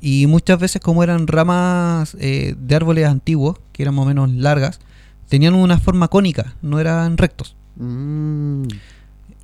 [0.00, 4.30] y muchas veces como eran ramas eh, de árboles antiguos, que eran más o menos
[4.30, 4.80] largas,
[5.28, 7.56] tenían una forma cónica, no eran rectos.
[7.76, 8.64] Mm,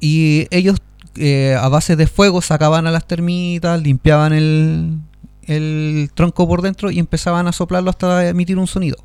[0.00, 0.78] Y ellos
[1.16, 4.98] eh, a base de fuego sacaban a las termitas, limpiaban el,
[5.44, 8.98] el tronco por dentro y empezaban a soplarlo hasta emitir un sonido.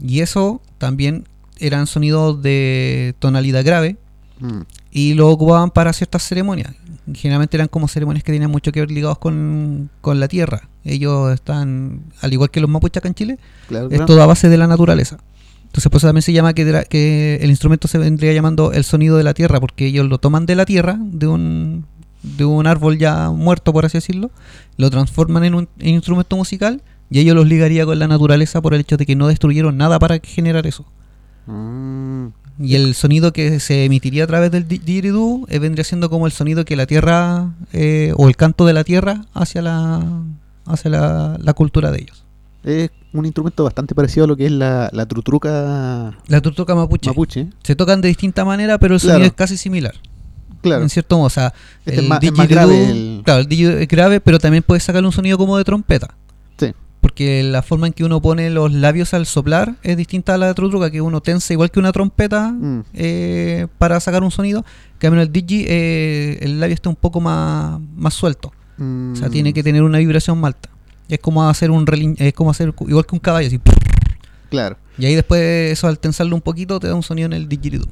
[0.00, 1.24] Y eso también
[1.58, 3.96] eran sonidos de tonalidad grave
[4.40, 6.74] mm, y lo ocupaban para ciertas ceremonias.
[7.14, 10.68] Generalmente eran como ceremonias que tenían mucho que ver ligados con, con la tierra.
[10.84, 14.06] Ellos están, al igual que los mapuches acá en Chile, claro, es claro.
[14.06, 15.18] todo a base de la naturaleza.
[15.64, 19.16] Entonces, por eso también se llama que, que el instrumento se vendría llamando el sonido
[19.16, 21.86] de la tierra, porque ellos lo toman de la tierra, de un,
[22.22, 24.30] de un árbol ya muerto, por así decirlo,
[24.76, 28.74] lo transforman en un en instrumento musical y ellos los ligaría con la naturaleza por
[28.74, 30.84] el hecho de que no destruyeron nada para generar eso.
[31.46, 36.10] Mm, Y el sonido que se emitiría a través del di- didgeridoo eh, vendría siendo
[36.10, 40.02] como el sonido que la tierra, eh, o el canto de la tierra hacia la,
[40.66, 42.24] hacia la, la cultura de ellos.
[42.62, 47.10] es un instrumento bastante parecido a lo que es la, la trutruca La turtuca mapuche.
[47.10, 47.48] mapuche.
[47.62, 49.14] Se tocan de distinta manera, pero el Claro.
[49.16, 49.94] sonido es casi similar.
[50.62, 51.52] Claro, En cierto modo, o sea,
[51.84, 54.62] Este el es más- es más didgeridoo- grave el- Claro, el es grave, pero también
[54.62, 56.14] puedes sacarle un sonido como de trompeta.
[56.58, 56.72] sí.
[57.02, 60.46] Porque la forma en que uno pone los labios al soplar es distinta a la
[60.46, 64.64] de trutruca, que uno tensa igual que una trompeta Mm, eh, para sacar un sonido.
[64.98, 68.48] Que en el digi eh, el labio está un poco más, más suelto.
[68.78, 70.70] O sea, mm, tiene que tener una vibración más alta.
[71.08, 73.60] Es como hacer un relin- es como hacer igual que un caballo, así.
[74.48, 74.76] Claro.
[74.96, 75.40] Y ahí después
[75.72, 77.88] eso al tensarlo un poquito te da un sonido en el didgeridoo.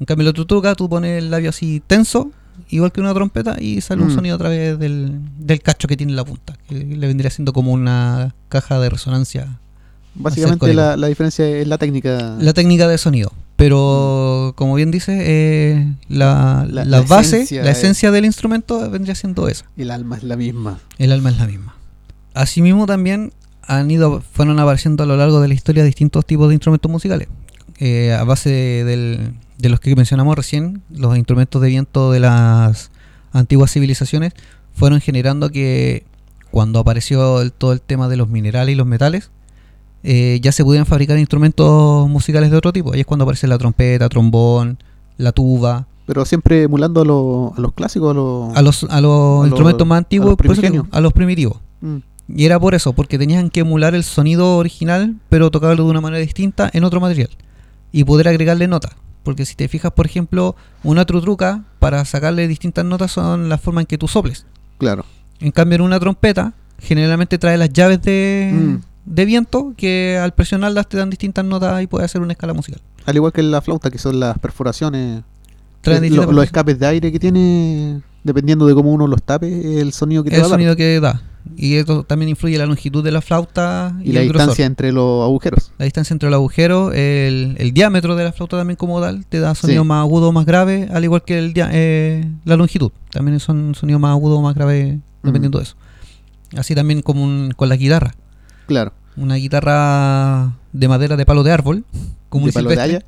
[0.00, 2.30] En cambio la trutruca tú pones el labio así tenso,
[2.70, 4.14] igual que una trompeta, y sale un Mm.
[4.14, 7.52] sonido a través del, del cacho que tiene en la punta, que le vendría siendo
[7.52, 9.58] como una caja de resonancia.
[10.14, 12.36] Básicamente la, la diferencia es la técnica.
[12.40, 13.32] La técnica de sonido.
[13.56, 19.14] Pero como bien dice, eh, la, La- base, esencia la es- esencia del instrumento vendría
[19.16, 19.64] siendo esa.
[19.76, 20.78] El alma es la misma.
[20.98, 21.74] El alma es la misma.
[22.34, 26.54] Asimismo también han ido, fueron apareciendo a lo largo de la historia distintos tipos de
[26.54, 27.28] instrumentos musicales.
[27.80, 32.20] Eh, a base de, del- de los que mencionamos recién, los instrumentos de viento de
[32.20, 32.90] las
[33.32, 34.32] antiguas civilizaciones
[34.72, 36.04] fueron generando que
[36.50, 39.30] cuando apareció el- todo el tema de los minerales y los metales,
[40.04, 42.92] eh, ya se pudieran fabricar instrumentos musicales de otro tipo.
[42.92, 44.78] Ahí es cuando aparece la trompeta, trombón,
[45.16, 48.56] la tuba, Pero siempre emulando a, lo- a los clásicos, a los.
[48.56, 50.86] a los, a los A instrumentos los- más a antiguos, los digo, primigenios.
[50.90, 51.58] a los primitivos.
[51.82, 51.96] Mm,
[52.34, 56.00] Y era por eso, porque tenían que emular el sonido original, pero tocarlo de una
[56.00, 57.30] manera distinta en otro material.
[57.92, 58.92] Y poder agregarle notas.
[59.28, 63.82] Porque si te fijas, por ejemplo, una trutruca, para sacarle distintas notas son la forma
[63.82, 64.46] en que tú soples.
[64.78, 65.04] claro.
[65.38, 68.76] En cambio, en una trompeta, generalmente trae las llaves de, Mm.
[69.04, 72.80] de viento que al presionarlas te dan distintas notas y puedes hacer una escala musical.
[73.04, 75.22] Al igual que en la flauta, que son las perforaciones.
[75.82, 79.78] Traen eh, lo- los escapes de aire que tiene, dependiendo de cómo uno los tape,
[79.78, 80.54] el sonido que te el va a dar.
[80.58, 81.20] sonido que da.
[81.56, 84.36] Y esto también influye la longitud de la flauta y, Y la grosor.
[84.38, 85.72] distancia entre los agujeros.
[85.78, 89.40] La distancia entre el agujero, el, el diámetro de la flauta también como tal, te
[89.40, 89.88] da sonido Sí.
[89.88, 92.92] más agudo o más grave, al igual que el eh, la longitud.
[93.10, 95.76] También son sonidos más agudos o más graves, dependiendo de eso.
[96.56, 98.14] Así también como un- con la guitarra.
[98.66, 98.92] Claro.
[99.16, 101.84] Una guitarra de madera de palo de árbol,
[102.28, 103.02] como de un palo de haya,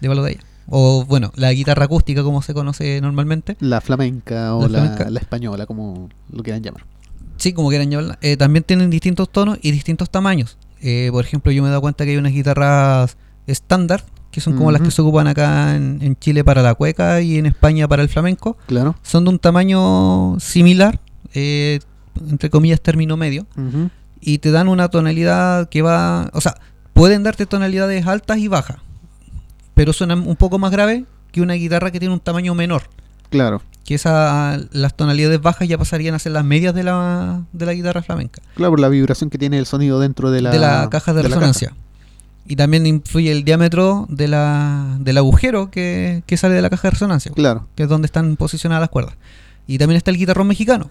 [0.00, 0.40] de palo de haya.
[0.68, 3.56] O bueno, la guitarra acústica como se conoce normalmente.
[3.60, 5.10] la flamenca o La la, flamenca.
[5.10, 6.84] la española, como lo quieran llamar.
[7.44, 8.18] Sí, como quieran llamarla.
[8.22, 10.56] Eh, también tienen distintos tonos y distintos tamaños.
[10.80, 14.56] Eh, por ejemplo, yo me he dado cuenta que hay unas guitarras estándar, que son
[14.56, 17.86] como las que se ocupan acá en, en Chile para la cueca y en España
[17.86, 18.56] para el flamenco.
[18.66, 18.96] Claro.
[19.02, 21.00] Son de un tamaño similar,
[21.34, 21.80] eh,
[22.30, 23.46] entre comillas término medio,
[24.22, 26.30] y te dan una tonalidad que va...
[26.32, 26.54] O sea,
[26.94, 28.78] pueden darte tonalidades altas y bajas,
[29.74, 32.84] pero suenan un poco más grave que una guitarra que tiene un tamaño menor.
[33.34, 33.60] Claro.
[33.84, 37.74] Que esa, las tonalidades bajas ya pasarían a ser las medias de la, de la
[37.74, 38.40] guitarra flamenca.
[38.54, 41.22] Claro, por la vibración que tiene el sonido dentro de la, de la caja de,
[41.22, 41.74] resonancia.
[42.46, 46.86] Y también influye el diámetro de la, del agujero que, que sale de la caja
[46.88, 47.66] de resonancia, Claro.
[47.74, 49.16] que es donde están posicionadas las cuerdas.
[49.66, 50.90] Y también está el guitarrón mexicano,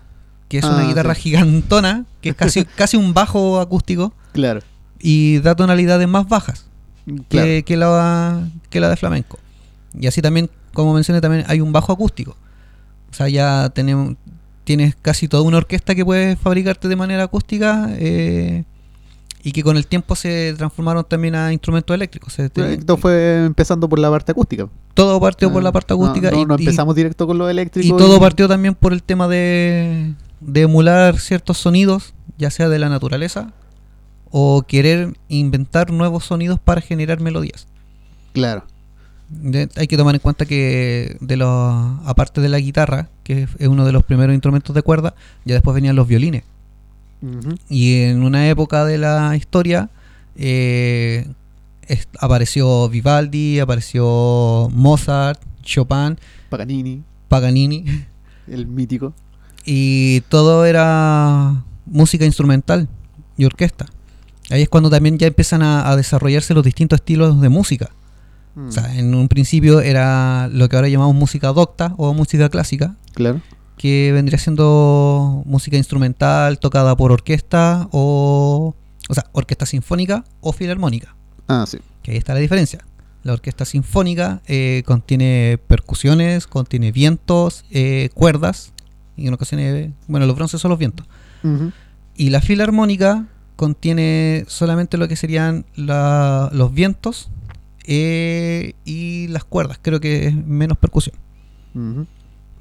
[0.50, 1.22] que es Ah, una guitarra sí.
[1.22, 4.60] gigantona, que es casi, casi un bajo acústico Claro.
[5.00, 6.66] y da tonalidades más bajas
[7.06, 7.48] Claro.
[7.48, 9.40] que, que la, que la de flamenco.
[10.00, 12.36] Y así también, como mencioné, también hay un bajo acústico.
[13.12, 14.16] O sea, ya tenemos,
[14.64, 18.64] tienes casi toda una orquesta que puedes fabricarte de manera acústica eh,
[19.44, 22.34] y que con el tiempo se transformaron también a instrumentos eléctricos.
[22.34, 24.68] Se- te- Esto fue empezando por la parte acústica.
[24.94, 27.50] todo partió por Ah, la parte acústica No, y, no y- empezamos directo con lo
[27.50, 27.96] eléctrico.
[27.96, 32.80] y todo partió también por el tema de, de emular ciertos sonidos, ya sea de
[32.80, 33.52] la naturaleza
[34.32, 37.68] o querer inventar nuevos sonidos para generar melodías.
[38.34, 38.64] Claro.
[39.76, 41.50] Hay que tomar en cuenta que de los
[42.06, 45.74] aparte de la guitarra, que es uno de los primeros instrumentos de cuerda, ya después
[45.74, 46.44] venían los violines.
[47.70, 49.90] Y en una época de la historia
[50.36, 51.26] eh,
[51.88, 56.18] es- apareció Vivaldi, apareció Mozart, Chopin,
[56.50, 57.86] Paganini, Paganini,
[58.48, 59.14] el mítico.
[59.66, 62.90] y todo era música instrumental
[63.38, 63.86] y orquesta.
[64.50, 67.90] Ahí es cuando también ya empiezan a, a desarrollarse los distintos estilos de música.
[68.56, 72.50] Mm, O sea, en un principio era lo que ahora llamamos música docta o música
[72.50, 73.42] clásica, claro.
[73.78, 78.76] que vendría siendo música instrumental tocada por orquesta o,
[79.10, 81.16] o sea, orquesta sinfónica o filarmónica.
[81.48, 81.80] Ah, sí.
[82.04, 82.86] Que ahí está la diferencia.
[83.24, 88.74] La orquesta sinfónica eh, contiene percusiones, contiene vientos, eh, cuerdas,
[89.16, 91.08] y en ocasiones, bueno, los bronces son los vientos.
[92.16, 97.30] Y la filarmónica contiene solamente lo que serían la- los vientos
[97.84, 99.80] eh, y las cuerdas.
[99.82, 101.16] Creo que es menos percusión.
[101.76, 102.06] Ujú.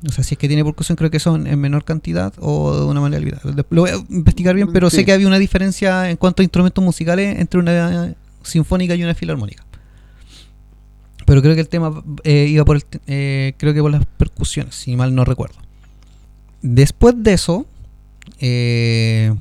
[0.06, 2.84] O sea, si es que tiene percusión, creo que son en menor cantidad o de
[2.86, 3.42] una manera olvidada.
[3.70, 4.96] Lo voy a investigar bien, pero Sí.
[4.96, 9.14] sé que había una diferencia en cuanto a instrumentos musicales entre una sinfónica y una
[9.14, 9.64] filarmónica.
[11.24, 14.74] Pero creo que el tema eh, iba por el, eh, creo que por las percusiones,
[14.74, 15.54] si mal no recuerdo.
[16.62, 17.66] Después de eso,
[18.40, 19.32] eh,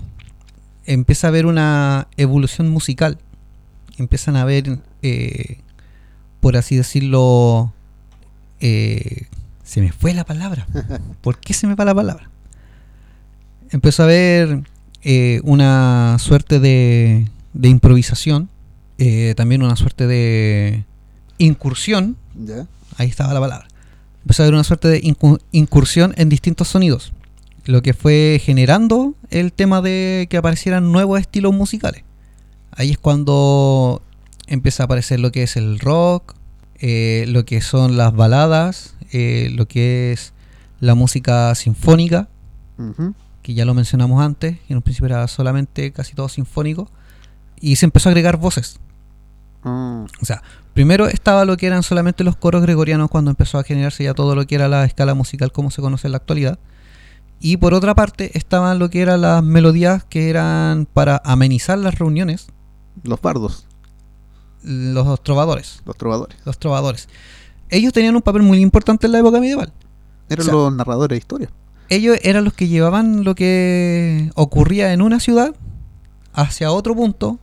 [0.85, 3.17] empieza a haber una evolución musical.
[3.97, 4.77] Empiezan a haber,
[6.41, 7.71] por así decirlo,
[8.60, 9.27] eh,
[9.63, 10.67] se me fue la palabra.
[11.21, 12.30] ¿Por qué se me va la palabra?
[13.69, 14.63] Empezó a haber
[15.04, 18.49] eh, una suerte de, de improvisación,
[18.97, 20.84] eh, también una suerte de
[21.38, 22.17] incursión,
[22.97, 23.67] ahí estaba la palabra.
[24.23, 27.13] Empezó a haber una suerte de incu- incursión en distintos sonidos,
[27.65, 32.04] lo que fue generando el tema de que aparecieran nuevos estilos musicales.
[32.71, 34.01] Ahí es cuando
[34.51, 36.35] empieza a aparecer lo que es el rock,
[36.75, 40.33] eh, lo que son las baladas, eh, lo que es
[40.79, 42.27] la música sinfónica,
[43.43, 46.89] que ya lo mencionamos antes, que en un principio era solamente casi todo sinfónico,
[47.59, 48.79] y se empezó a agregar voces.
[49.63, 50.41] Ah, O sea,
[50.73, 54.35] primero estaba lo que eran solamente los coros gregorianos cuando empezó a generarse ya todo
[54.35, 56.59] lo que era la escala musical como se conoce en la actualidad.
[57.39, 61.97] Y por otra parte estaban lo que eran las melodías que eran para amenizar las
[61.97, 62.47] reuniones,
[63.03, 63.67] los bardos,
[64.63, 65.82] los trovadores.
[65.86, 66.38] los trovadores.
[66.45, 67.10] Los trovadores.
[67.69, 69.71] Ellos tenían un papel muy importante en la época medieval.
[70.30, 71.50] Eran O sea, los narradores de historia.
[71.89, 75.56] Ellos eran los que llevaban lo que ocurría en una ciudad
[76.34, 77.39] hacia otro punto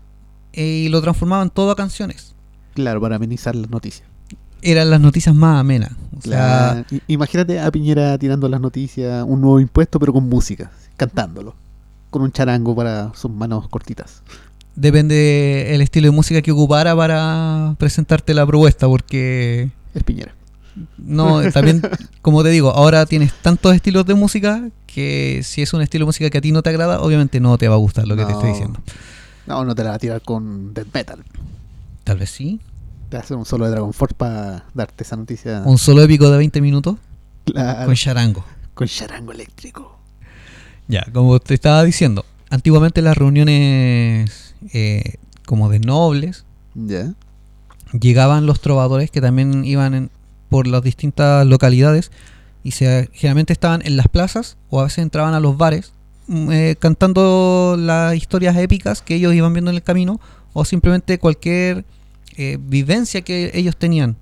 [0.52, 2.34] eh, y lo transformaban todo a canciones.
[2.74, 4.08] Claro, para amenizar las noticias.
[4.62, 5.92] Eran las noticias más amenas.
[6.16, 7.02] O sea, Claro.
[7.06, 11.54] Imagínate a Piñera tirando las noticias, un nuevo impuesto, pero con música, cantándolo.
[12.10, 14.22] Con un charango para sus manos cortitas.
[14.80, 20.34] Depende el estilo de música que ocupara para presentarte la propuesta, porque Es Piñera.
[20.96, 21.82] no, también,
[22.22, 26.06] como te digo, ahora tienes tantos estilos de música que si es un estilo de
[26.06, 28.24] música que a ti no te agrada, obviamente no te va a gustar lo que
[28.24, 28.80] te estoy diciendo.
[29.46, 31.24] No, no te la va a tirar con death metal.
[32.04, 32.60] Tal vez sí.
[33.08, 35.62] Te hacer un solo de Dragon Force para darte esa noticia.
[35.64, 36.96] Un solo épico de 20 minutos
[37.46, 38.44] Claro, con charango.
[38.74, 39.98] con charango eléctrico.
[40.88, 45.14] Ya, como te estaba diciendo, antiguamente las reuniones eh,
[45.46, 46.44] como de nobles
[47.98, 50.10] llegaban los trovadores que también iban en-
[50.48, 52.10] por las distintas localidades
[52.64, 55.92] y se, generalmente estaban en las plazas o a veces entraban a los bares
[56.26, 60.20] mm, eh, cantando las historias épicas que ellos iban viendo en el camino
[60.52, 61.84] o simplemente cualquier
[62.36, 64.16] eh, vivencia que ellos tenían.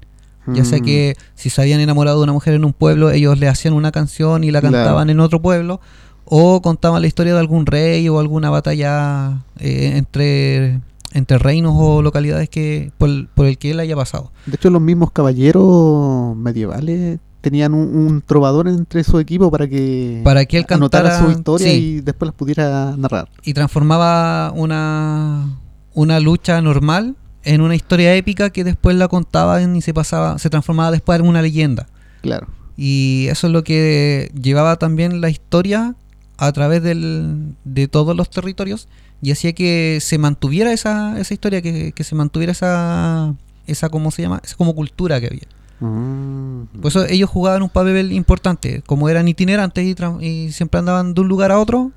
[0.46, 3.36] Ya sea Mm, que si se habían enamorado de una mujer en un pueblo, ellos
[3.40, 4.74] le hacían una canción y la Claro.
[4.76, 5.80] cantaban en otro pueblo,
[6.26, 10.80] o contaban la historia de algún rey o alguna batalla eh, entre,
[11.12, 14.32] entre reinos o localidades que por, por el que él haya pasado.
[14.44, 20.20] De hecho, los mismos caballeros medievales tenían un, un trovador entre su equipo para que,
[20.24, 21.74] Para que él anotara su historia sí.
[21.74, 23.28] y después las pudiera narrar.
[23.44, 25.56] Y transformaba una,
[25.94, 30.50] una lucha normal en una historia épica que después la contaban y se pasaba, se
[30.50, 31.86] transformaba después en una leyenda.
[32.20, 32.48] Claro.
[32.76, 35.94] Y eso es lo que llevaba también la historia
[36.38, 38.88] a través del- de todos los territorios
[39.22, 43.34] y hacía que se mantuviera esa, esa historia, que, que se mantuviera esa,
[43.66, 44.40] esa, ¿cómo se llama?
[44.44, 45.48] Esa como cultura que había.
[45.80, 46.80] Mm.
[46.80, 49.84] Por eso ellos jugaban un papel importante, como eran itinerantes
[50.20, 51.92] y siempre andaban de un lugar a otro,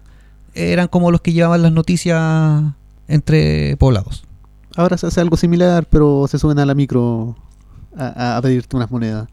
[0.54, 2.64] eran como los que llevaban las noticias
[3.08, 4.24] entre poblados.
[4.76, 7.36] Ahora se hace algo similar, pero se suben a la micro
[7.98, 9.28] a, a pedirte unas monedas.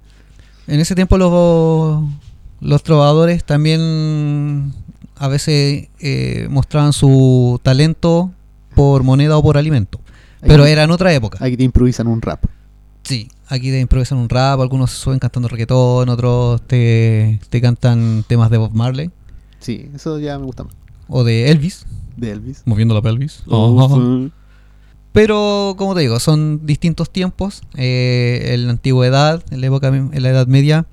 [0.67, 2.05] En ese tiempo los,
[2.61, 4.73] los trovadores también
[5.17, 8.33] a veces eh, mostraban su talento
[8.75, 10.01] por moneda o por alimento.
[10.41, 11.39] Pero era en otra época.
[11.41, 12.45] Ahí te improvisan un rap.
[13.03, 18.25] Sí, aquí te improvisan un rap, algunos se suben cantando reggaetón, otros te, te cantan
[18.29, 19.11] temas de Bob Marley
[19.61, 20.75] Sí, eso ya me gusta más.
[21.09, 21.87] o de Elvis,
[22.17, 22.62] De Elvis.
[22.67, 23.43] moviendo la pelvis.
[23.49, 24.29] Oh.
[25.12, 27.62] Pero, como te digo, son distintos tiempos.
[27.75, 30.85] Eh, en la antigüedad, en la época, en la Edad Media,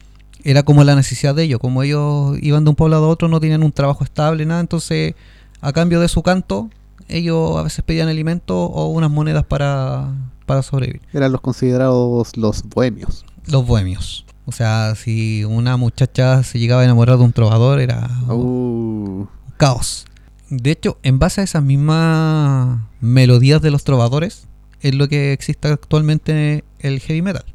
[0.43, 1.59] era como la necesidad de ellos.
[1.59, 4.61] Como ellos iban de un pueblo a otro, no tenían un trabajo estable, nada.
[4.61, 5.15] Entonces,
[5.61, 6.69] a cambio de su canto,
[7.07, 10.13] ellos a veces pedían alimento o unas monedas para,
[10.45, 11.01] para sobrevivir.
[11.13, 13.25] Eran los considerados los bohemios.
[13.47, 14.25] Los bohemios.
[14.45, 19.29] O sea, si una muchacha se llegaba a enamorar de un trovador, era Uh, un
[19.57, 20.05] caos.
[20.49, 24.47] De hecho, en base a esas mismas melodías de los trovadores,
[24.81, 27.45] es lo que existe actualmente el heavy metal.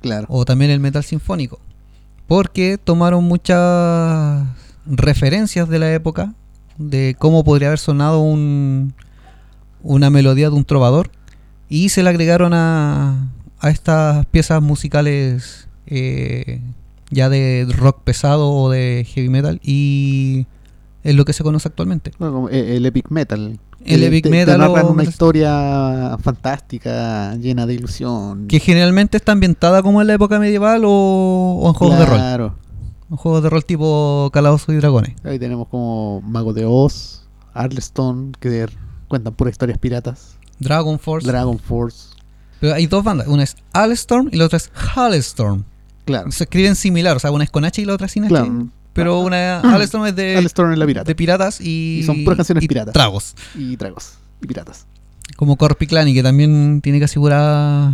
[0.00, 0.26] claro.
[0.28, 1.60] o también el metal sinfónico.
[2.32, 4.42] Porque tomaron muchas
[4.86, 6.32] referencias de la época
[6.78, 8.94] de cómo podría haber sonado un,
[9.82, 11.10] una melodía de un trovador
[11.68, 16.62] y se le agregaron a, a estas piezas musicales eh,
[17.10, 20.46] ya de rock pesado o de heavy metal y
[21.04, 22.12] es lo que se conoce actualmente.
[22.18, 23.60] Bueno, eh, el epic metal.
[23.84, 28.46] El epic te- te metal narran una historia fantástica, llena de ilusión.
[28.48, 30.90] Que generalmente está ambientada como en la época medieval o,
[31.62, 32.16] o en juegos de rol.
[32.16, 32.54] Claro.
[33.10, 35.14] En juegos de rol tipo Calabozos y Dragones.
[35.24, 38.66] Ahí tenemos como Mago de Oz, Arleston, que
[39.08, 40.36] cuentan puras historias piratas.
[40.58, 41.26] Dragon Force.
[41.26, 42.08] Dragon Force.
[42.60, 45.64] Pero hay dos bandas, una es Alstorm y la otra es Halestorm.
[46.04, 46.30] Claro.
[46.30, 48.28] Se escriben similar, o sea, una es con H y la otra sin H.
[48.30, 48.68] Claro.
[48.92, 51.04] Pero una Halestorm es de, Arleston es la pirata.
[51.04, 52.92] de piratas y, Y son puras canciones y piratas.
[52.92, 53.34] Tragos.
[53.54, 54.14] Y dragos.
[54.42, 54.86] Y piratas.
[55.36, 57.92] Como Corpiclani, que también tiene casi pura,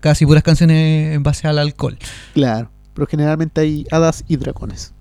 [0.00, 1.96] casi puras canciones en base al alcohol.
[2.34, 2.70] Claro.
[2.94, 4.92] Pero generalmente hay hadas y dragones.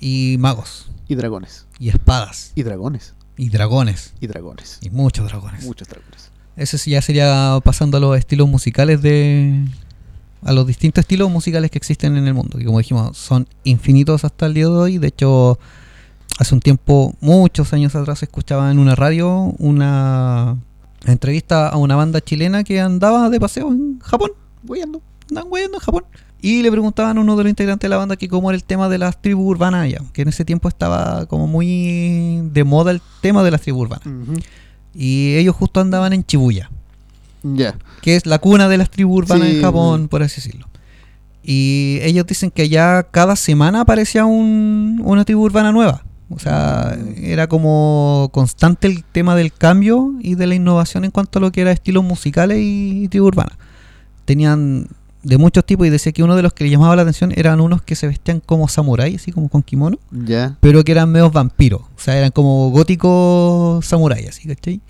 [0.00, 0.90] Y magos.
[1.08, 1.66] Y dragones.
[1.78, 2.52] Y espadas.
[2.54, 3.14] Y dragones.
[3.36, 4.14] Y dragones.
[4.20, 4.78] Y dragones.
[4.82, 5.64] Y muchos dragones.
[5.64, 6.30] Muchos dragones.
[6.56, 9.64] Ese sí ya sería pasando a los estilos musicales de.
[10.42, 12.58] A los distintos estilos musicales que existen en el mundo.
[12.58, 14.98] Que como dijimos, son infinitos hasta el día de hoy.
[14.98, 15.58] De hecho,
[16.38, 20.56] hace un tiempo, muchos años atrás, escuchaba en una radio una
[21.04, 24.32] entrevista a una banda chilena que andaba de paseo en Japón.
[24.62, 25.00] Voyando.
[25.28, 26.04] Andaban güeyando en Japón.
[26.40, 28.64] Y le preguntaban a uno de los integrantes de la banda que cómo era el
[28.64, 30.00] tema de las tribus urbanas allá.
[30.12, 34.06] Que en ese tiempo estaba como muy de moda el tema de las tribus urbanas.
[34.94, 36.70] Y ellos justo andaban en Shibuya
[37.42, 37.76] Ya.
[38.02, 40.68] Que es la cuna de las tribus urbanas Sí, en Japón, por así decirlo.
[41.42, 46.02] Y ellos dicen que ya cada semana aparecía un- una tribu urbana nueva.
[46.28, 51.38] O sea, era como constante el tema del cambio y de la innovación en cuanto
[51.38, 53.52] a lo que era estilos musicales y, y tribu urbana.
[54.24, 54.88] Tenían
[55.22, 57.60] de muchos tipos y decía que uno de los que le llamaba la atención eran
[57.60, 60.56] unos que se vestían como samuráis, así como con kimono, Ya.
[60.60, 61.82] pero que eran medios vampiros.
[61.82, 64.80] O sea, eran como góticos samuráis, así, ¿cachai?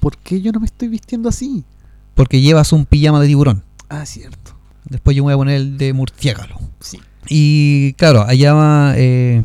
[0.00, 1.64] ¿Por qué yo no me estoy vistiendo así?
[2.18, 3.62] Porque llevas un pijama de tiburón.
[3.88, 4.56] Ah, cierto.
[4.86, 6.58] Después yo me voy a poner el de murciélago.
[6.80, 6.98] Sí.
[7.28, 9.44] Y claro, allá va, eh,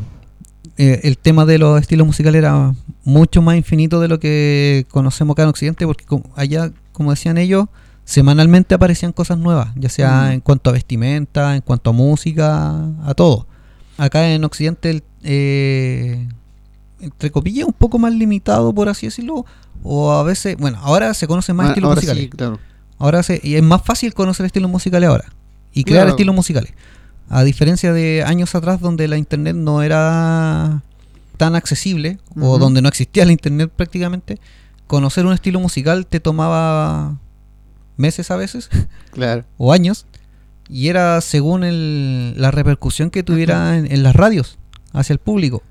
[0.76, 5.34] eh, el tema de los estilos musicales era mucho más infinito de lo que conocemos
[5.34, 6.04] acá en Occidente, porque
[6.34, 7.66] allá, como decían ellos,
[8.04, 10.32] semanalmente aparecían cosas nuevas, ya sea Mm.
[10.32, 13.46] en cuanto a vestimenta, en cuanto a música, a todo.
[13.98, 16.26] Acá en Occidente, eh,
[17.00, 19.44] entre comillas, un poco más limitado, por así decirlo,
[19.82, 22.22] o a veces, bueno, ahora se conocen más Ah, estilos ahora musicales.
[22.24, 22.58] sí, claro.
[22.98, 25.24] Ahora se, y es más fácil conocer estilos musicales ahora
[25.72, 26.10] y crear Claro.
[26.10, 26.72] estilos musicales.
[27.28, 30.82] A diferencia de años atrás donde la internet no era
[31.36, 34.38] tan accesible o donde no existía la internet prácticamente,
[34.86, 37.18] conocer un estilo musical te tomaba
[37.96, 38.68] meses a veces
[39.12, 39.44] Claro.
[39.56, 40.06] o años
[40.68, 44.58] y era según el- la repercusión que tuviera en, en las radios
[44.92, 45.62] hacia el público.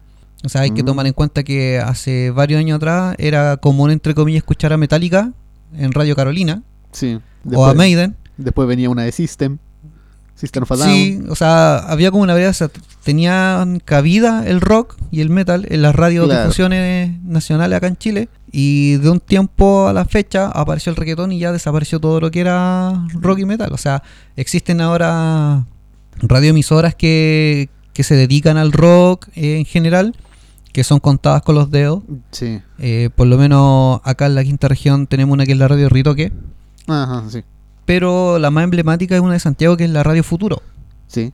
[0.45, 0.85] O sea, hay que Mm.
[0.85, 5.31] tomar en cuenta que hace varios años atrás era común, entre comillas, escuchar a Metallica
[5.75, 7.19] en Radio Carolina Sí.
[7.53, 8.15] o a Maiden.
[8.37, 9.57] después venía una de System.
[10.35, 10.89] System of a Down.
[10.89, 12.69] Sí, o sea, había como una variedad, o sea,
[13.03, 18.95] tenían cabida el rock y el metal en las radiodifusiones nacionales acá en Chile y
[18.97, 22.41] de un tiempo a la fecha apareció el reggaetón y ya desapareció todo lo que
[22.41, 23.71] era rock y metal.
[23.71, 24.03] O sea,
[24.35, 25.65] existen ahora
[26.17, 30.15] radioemisoras que, que se dedican al rock eh, en general,
[30.73, 32.03] que son contadas con los dedos.
[32.31, 32.61] Sí.
[32.79, 35.87] Eh, por lo menos acá en la quinta región tenemos una que es la radio
[35.87, 36.33] Ritoque,
[36.87, 37.43] Ajá, sí.
[37.85, 40.61] pero la más emblemática es una de Santiago que es la radio Futuro.
[41.07, 41.31] Sí.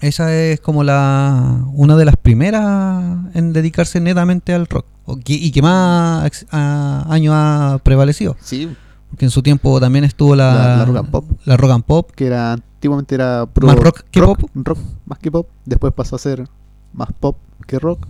[0.00, 4.86] Esa es como la una de las primeras en dedicarse netamente al rock
[5.26, 8.36] y que más años ha prevalecido.
[8.40, 8.68] Sí.
[9.10, 11.24] Porque en su tiempo también estuvo la, La- la rock and pop.
[11.46, 12.10] la rock and pop.
[12.14, 14.50] Que era antiguamente era Más rock que rock, pop.
[14.54, 15.48] rock más que pop.
[15.64, 16.46] Después pasó a ser
[16.92, 18.06] más pop que rock.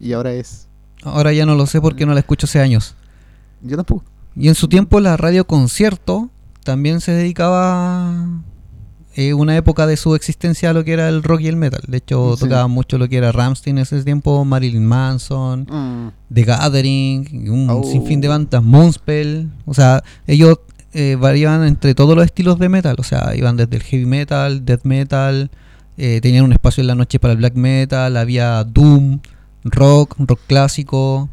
[0.00, 0.66] Y ahora es.
[1.02, 2.94] Ahora ya no lo sé porque no la escucho hace años.
[3.62, 4.04] Yo tampoco.
[4.36, 6.30] Y en su tiempo la radio concierto
[6.64, 8.26] también se dedicaba
[9.16, 11.80] eh, una época de su existencia a lo que era el rock y el metal.
[11.88, 12.44] De hecho, Sí.
[12.44, 17.68] tocaba mucho lo que era Ramstein en ese tiempo, Marilyn Manson, Mm, The Gathering, un
[17.70, 17.82] Oh.
[17.82, 19.48] sinfín de bandas, Moonspell.
[19.66, 20.58] O sea, ellos
[20.92, 22.96] eh, variaban entre todos los estilos de metal.
[22.98, 25.50] O sea, iban desde el heavy metal, death metal,
[25.96, 29.20] eh, tenían un espacio en la noche para el black metal, había doom,
[29.64, 31.28] rock, rock clásico,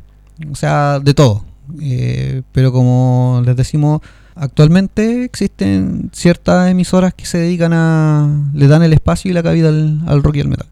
[0.51, 1.43] o sea, de todo.
[1.81, 4.01] Eh, pero como les decimos,
[4.35, 8.49] actualmente existen ciertas emisoras que se dedican a.
[8.53, 10.67] le dan el espacio y la cabida al, rock y al metal.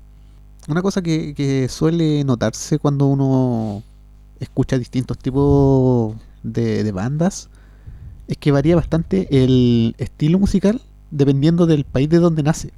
[0.68, 3.84] Una cosa que, suele notarse cuando uno
[4.39, 7.49] escucha distintos tipos de, de bandas
[8.28, 10.82] es que varía bastante el estilo musical
[11.12, 12.74] dependiendo del país de donde nace.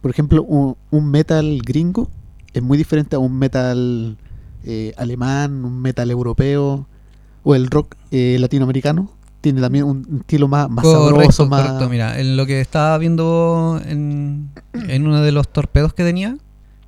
[0.00, 2.08] Por ejemplo, un metal gringo
[2.52, 4.16] es muy diferente a un metal
[4.64, 6.86] eh, alemán, un metal europeo
[7.42, 9.10] o el rock eh, latinoamericano.
[9.40, 11.62] Tiene también un estilo más, más sabroso, más...
[11.62, 11.88] correcto.
[11.88, 16.36] Mira, en lo que estaba viendo en, en uno de los torpedos que tenía,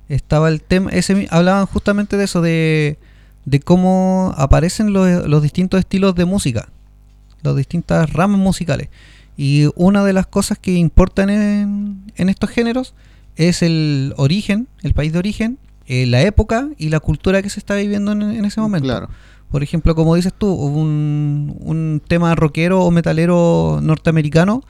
[0.07, 2.99] estaba el tema, ese hablaban justamente de eso, de,
[3.45, 6.69] de cómo aparecen los, los distintos estilos de música,
[7.41, 8.89] las distintas ramas musicales.
[9.35, 12.93] Y una de las cosas que importan en, en estos géneros
[13.35, 17.59] es el origen, el país de origen, eh, la época y la cultura que se
[17.59, 18.87] está viviendo en, en ese momento.
[18.87, 19.09] Claro.
[19.51, 24.63] Por ejemplo, como dices tú, un, un tema rockero o metalero norteamericano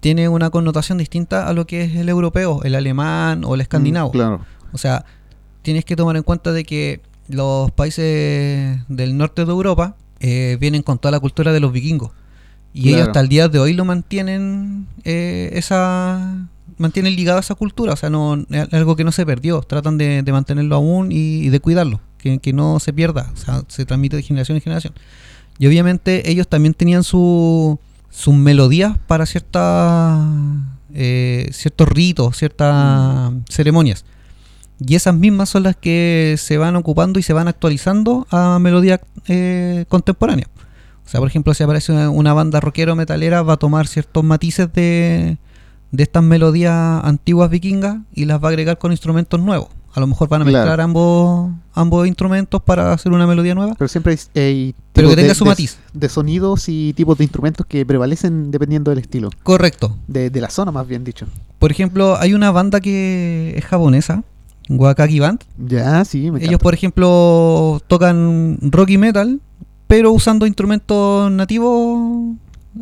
[0.00, 4.08] tiene una connotación distinta a lo que es el europeo, el alemán o el escandinavo.
[4.08, 4.40] Mm, Claro.
[4.72, 5.04] O sea,
[5.62, 10.82] tienes que tomar en cuenta de que los países del norte de Europa eh, vienen
[10.82, 12.10] con toda la cultura de los vikingos.
[12.72, 16.48] Y ellos hasta el día de hoy lo mantienen eh, esa
[16.78, 19.98] mantienen ligado a esa cultura, o sea, no es algo que no se perdió, tratan
[19.98, 23.62] de, de mantenerlo aún y, y de cuidarlo, que, que no se pierda, o sea,
[23.68, 24.94] se transmite de generación en generación.
[25.58, 27.78] Y obviamente ellos también tenían su,
[28.10, 30.26] sus melodías para ciertas
[30.94, 34.04] eh, ciertos ritos, ciertas ceremonias.
[34.78, 39.00] Y esas mismas son las que se van ocupando y se van actualizando a melodías
[39.26, 40.48] eh, contemporáneas.
[41.04, 44.24] O sea, por ejemplo, si aparece una, una banda rockero metalera, va a tomar ciertos
[44.24, 45.36] matices de,
[45.96, 49.68] de estas melodías antiguas vikingas y las va a agregar con instrumentos nuevos.
[49.94, 50.58] A lo mejor van a Claro.
[50.64, 55.12] mezclar ambos, ambos instrumentos para hacer una melodía nueva, Pero siempre hay, hay pero que
[55.12, 55.78] tipos de- tenga su de- matiz.
[55.92, 59.30] de sonidos y tipos de instrumentos que prevalecen dependiendo del estilo.
[59.44, 59.96] Correcto.
[60.08, 61.26] De, de la zona, más bien dicho.
[61.60, 64.24] Por ejemplo, hay una banda que es japonesa,
[64.68, 65.44] Wakaki Band.
[65.64, 69.40] Ya, sí, me Ellos, por ejemplo, tocan rock y metal,
[69.86, 72.34] pero usando instrumentos nativos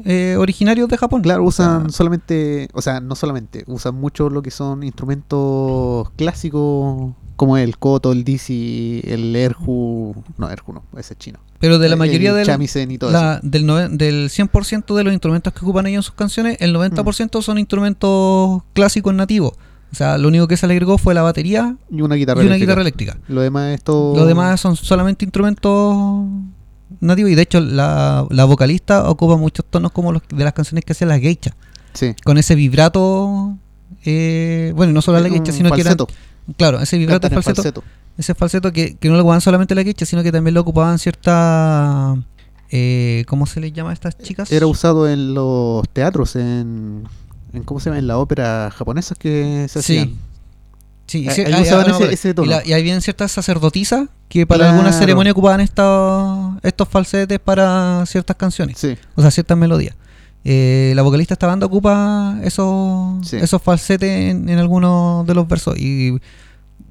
[0.05, 1.23] eh, originarios de Japón.
[1.23, 7.57] Claro, usan solamente, o sea, no solamente, usan mucho lo que son instrumentos clásicos como
[7.57, 11.41] el koto, el disi, el erhu, no, erhu no, ese es chino.
[11.59, 13.41] pero de la El mayoría del, shamisen y todo la- eso.
[13.49, 17.39] del, nove- del 100% de los instrumentos que ocupan ellos en sus canciones, el 90%
[17.39, 17.43] Mm.
[17.43, 19.53] son instrumentos clásicos nativos.
[19.91, 22.41] O sea, lo único que se le agregó fue la batería Y una y guitarra
[22.41, 22.65] una eléctrica.
[22.65, 23.19] guitarra eléctrica.
[23.29, 24.17] Lo demás es todo...
[24.17, 26.27] Lo demás son solamente instrumentos
[27.01, 30.85] nativos y de hecho la, la vocalista ocupa muchos tonos como los de las canciones
[30.85, 31.55] que hacía la geisha.
[31.95, 32.15] Sí.
[32.25, 33.57] con ese vibrato
[34.05, 36.09] eh, bueno no solo la quecha sino que eran, falseto,
[36.57, 37.85] claro ese vibrato falseto, falseto.
[38.17, 40.99] ese falseto que, que no lo ocupaban solamente la quecha sino que también lo ocupaban
[40.99, 42.17] cierta
[42.71, 44.51] eh, ¿cómo se les llama a estas chicas?
[44.51, 47.07] Era usado en los teatros, en,
[47.53, 47.99] en ¿cómo se llama?
[47.99, 49.99] En la ópera japonesa que se Sí.
[49.99, 50.17] hacían.
[51.13, 52.47] Sí, eh, sí, ahí ah, usaban ah, no, ese- pero- ese tono.
[52.47, 54.99] y, la- y habían ciertas sacerdotisas que para algunas Claro.
[55.07, 59.95] ceremonias ocupaban estos estos falsetes para ciertas canciones Sí, o sea, ciertas melodías.
[60.45, 63.37] Eh, la vocalista de esta banda ocupa esos, Sí.
[63.37, 65.79] esos falsetes en, en algunos de los versos.
[65.79, 66.19] Y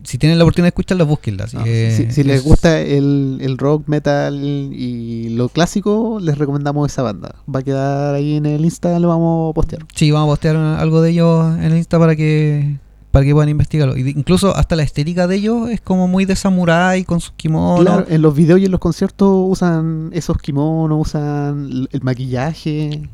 [0.03, 1.53] si tienen la oportunidad de escucharlas, búsquenlas.
[1.53, 6.37] no, que si, si les es- gusta el, el rock, metal y lo clásico, les
[6.37, 7.35] recomendamos esa banda.
[7.53, 9.85] Va a quedar ahí en el Insta, lo vamos a postear.
[9.95, 12.77] Sí, vamos a postear algo de ellos en el Insta para que
[13.11, 13.95] para que puedan investigarlo.
[13.97, 17.33] Y de- incluso hasta la estética de ellos es como muy de samurái con sus
[17.33, 17.81] kimonos.
[17.85, 23.09] Claro, en los videos y en los conciertos usan esos kimonos, usan el maquillaje.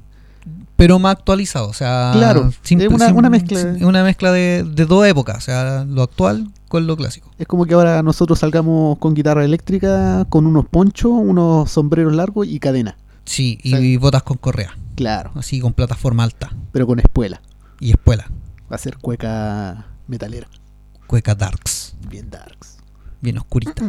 [0.78, 1.68] pero más actualizado.
[1.68, 3.60] O sea, Claro, es una- mezcla.
[3.76, 5.38] sim- una mezcla de, de dos épocas.
[5.40, 7.32] O sea, lo actual con lo clásico.
[7.40, 12.48] Es como que ahora nosotros salgamos con guitarra eléctrica, con unos ponchos, unos sombreros largos
[12.48, 12.96] y cadena.
[13.26, 14.78] Sí, y, botas con correa.
[14.96, 16.52] Claro, Así con plataforma alta.
[16.72, 17.42] pero con espuela.
[17.82, 18.28] Y espuela.
[18.72, 20.48] Va a ser cueca metalera.
[21.08, 21.96] Cueca darks.
[22.10, 22.78] Bien darks.
[23.22, 23.84] Bien oscurita.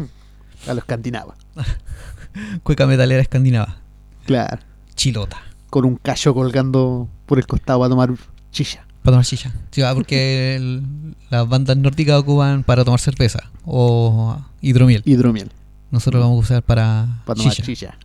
[0.66, 1.34] A los escandinava.
[2.62, 3.76] Cueca metalera escandinava.
[4.24, 4.58] Claro.
[4.94, 5.38] Chilota.
[5.70, 8.12] Con un callo colgando por el costado a tomar
[8.50, 8.84] chilla.
[9.02, 9.52] Para tomar chicha.
[9.70, 15.02] Sí, ah, porque el- las bandas nórdicas ocupan para tomar cerveza o hidromiel.
[15.04, 15.50] Hidromiel.
[15.90, 17.66] Nosotros lo vamos a usar para, Para tomar chicha.
[17.66, 17.98] chilla.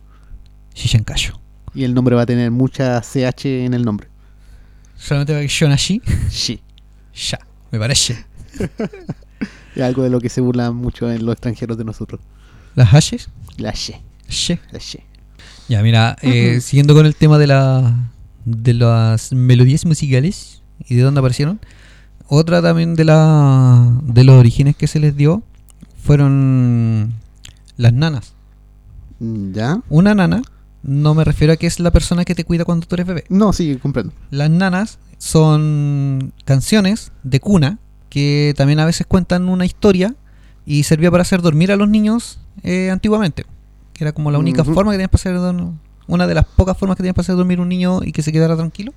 [0.72, 1.38] Chicha en callo.
[1.74, 4.08] Y el nombre va a tener mucha CH en el nombre.
[4.96, 6.00] Solamente va a Shonashi.
[6.30, 6.62] Shi.
[7.14, 7.38] Ya,
[7.70, 8.24] me parece.
[9.74, 12.20] Es algo de lo que se burlan mucho en los extranjeros de nosotros.
[12.76, 13.28] Las hashes.
[13.56, 14.00] La She.
[14.28, 14.60] She.
[14.70, 15.02] La She.
[15.68, 18.10] Ya, mira, eh, siguiendo con el tema de la
[18.44, 21.60] de las melodías musicales y de dónde aparecieron,
[22.28, 25.42] otra también de la de los orígenes que se les dio
[26.02, 27.14] fueron
[27.76, 28.34] las nanas.
[29.20, 29.80] Mm, ¿Ya?
[29.88, 30.42] Una nana,
[30.82, 33.24] no me refiero a que es la persona que te cuida cuando tú eres bebé.
[33.28, 34.12] No, sí, comprendo.
[34.30, 40.14] Las nanas son canciones de cuna que también a veces cuentan una historia
[40.66, 43.44] y servía para hacer dormir a los niños eh, antiguamente.
[43.94, 45.72] Que era como la única forma que tenías para hacer dor-
[46.06, 48.32] una de las pocas formas que tenías para hacer dormir un niño y que se
[48.32, 48.92] quedara tranquilo.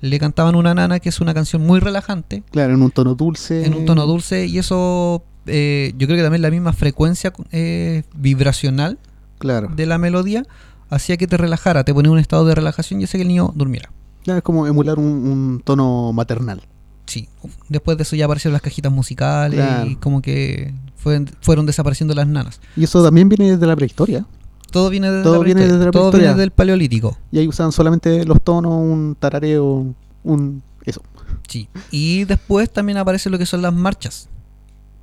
[0.00, 3.64] Le cantaban una nana que es una canción muy relajante, Claro, en un tono dulce.
[3.66, 8.02] en un tono dulce y eso eh, yo creo que también la misma frecuencia eh,
[8.16, 8.98] vibracional
[9.38, 9.68] Claro.
[9.74, 10.44] de la melodía
[10.90, 13.28] hacía que te relajara, te ponía en un estado de relajación y hacía que el
[13.28, 13.90] niño durmiera.
[14.24, 16.62] Claro, es como emular un, un tono maternal.
[17.06, 17.28] Sí,
[17.68, 19.90] después de eso ya aparecieron las cajitas musicales Claro.
[19.90, 22.60] y como que fue- fueron desapareciendo las nanas.
[22.76, 24.24] Y eso también viene desde la prehistoria.
[24.72, 27.16] Todo viene desde, Todo la viene prehistoria, desde la todo viene del paleolítico.
[27.30, 29.94] Y ahí usaban solamente los tonos, un tarareo,
[30.24, 30.62] un.
[30.84, 31.02] Eso.
[31.46, 31.68] Sí.
[31.90, 34.28] Y después también aparece lo que son las marchas.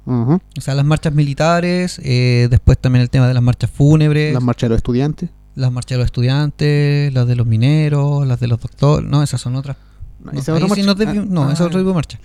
[0.05, 4.43] O sea, las marchas militares, eh, después también el tema de las marchas fúnebres, Las
[4.43, 5.29] marchas de los estudiantes.
[5.55, 9.09] Las marchas de los estudiantes, las de los mineros, las de los doctores.
[9.09, 9.77] No, esas son otras.
[10.23, 12.19] No, No, esa otra sí Ah, no, esa es ah, otro tipo de marcha.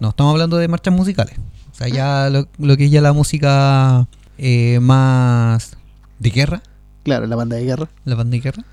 [0.00, 1.34] No, estamos hablando de marchas musicales.
[1.72, 4.06] O sea, ya lo, lo que es ya la música
[4.38, 5.76] eh, más
[6.18, 6.62] de guerra,
[7.04, 7.88] Claro, la banda de guerra.
[8.04, 8.64] la banda de guerra,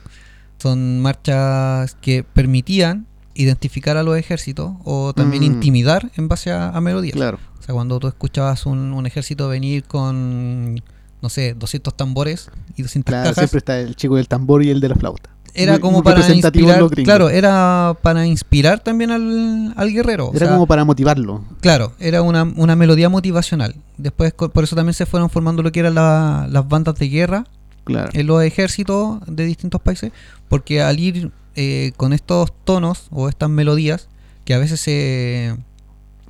[0.58, 5.46] son marchas que permitían identificar a los ejércitos o también Mm.
[5.46, 7.14] intimidar en base a, a melodías.
[7.14, 7.39] Claro.
[7.60, 10.82] O sea, cuando tú escuchabas un, un ejército venir con,
[11.26, 14.69] no sé, 200 tambores y 200 Claro, cajas, siempre está el chico del tambor y
[14.69, 15.32] el de la flauta.
[15.55, 20.28] era muy- como muy para inspirar, claro, era para inspirar también al, al guerrero.
[20.28, 21.43] o Era sea, como para motivarlo.
[21.61, 23.73] Claro, era una, una melodía motivacional.
[23.97, 27.45] Después, por eso también se fueron formando lo que eran la- las bandas de guerra
[27.86, 28.09] Claro.
[28.13, 30.11] en los ejércitos de distintos países,
[30.47, 34.09] porque al ir eh, con estos tonos o estas melodías
[34.43, 35.55] que a veces se,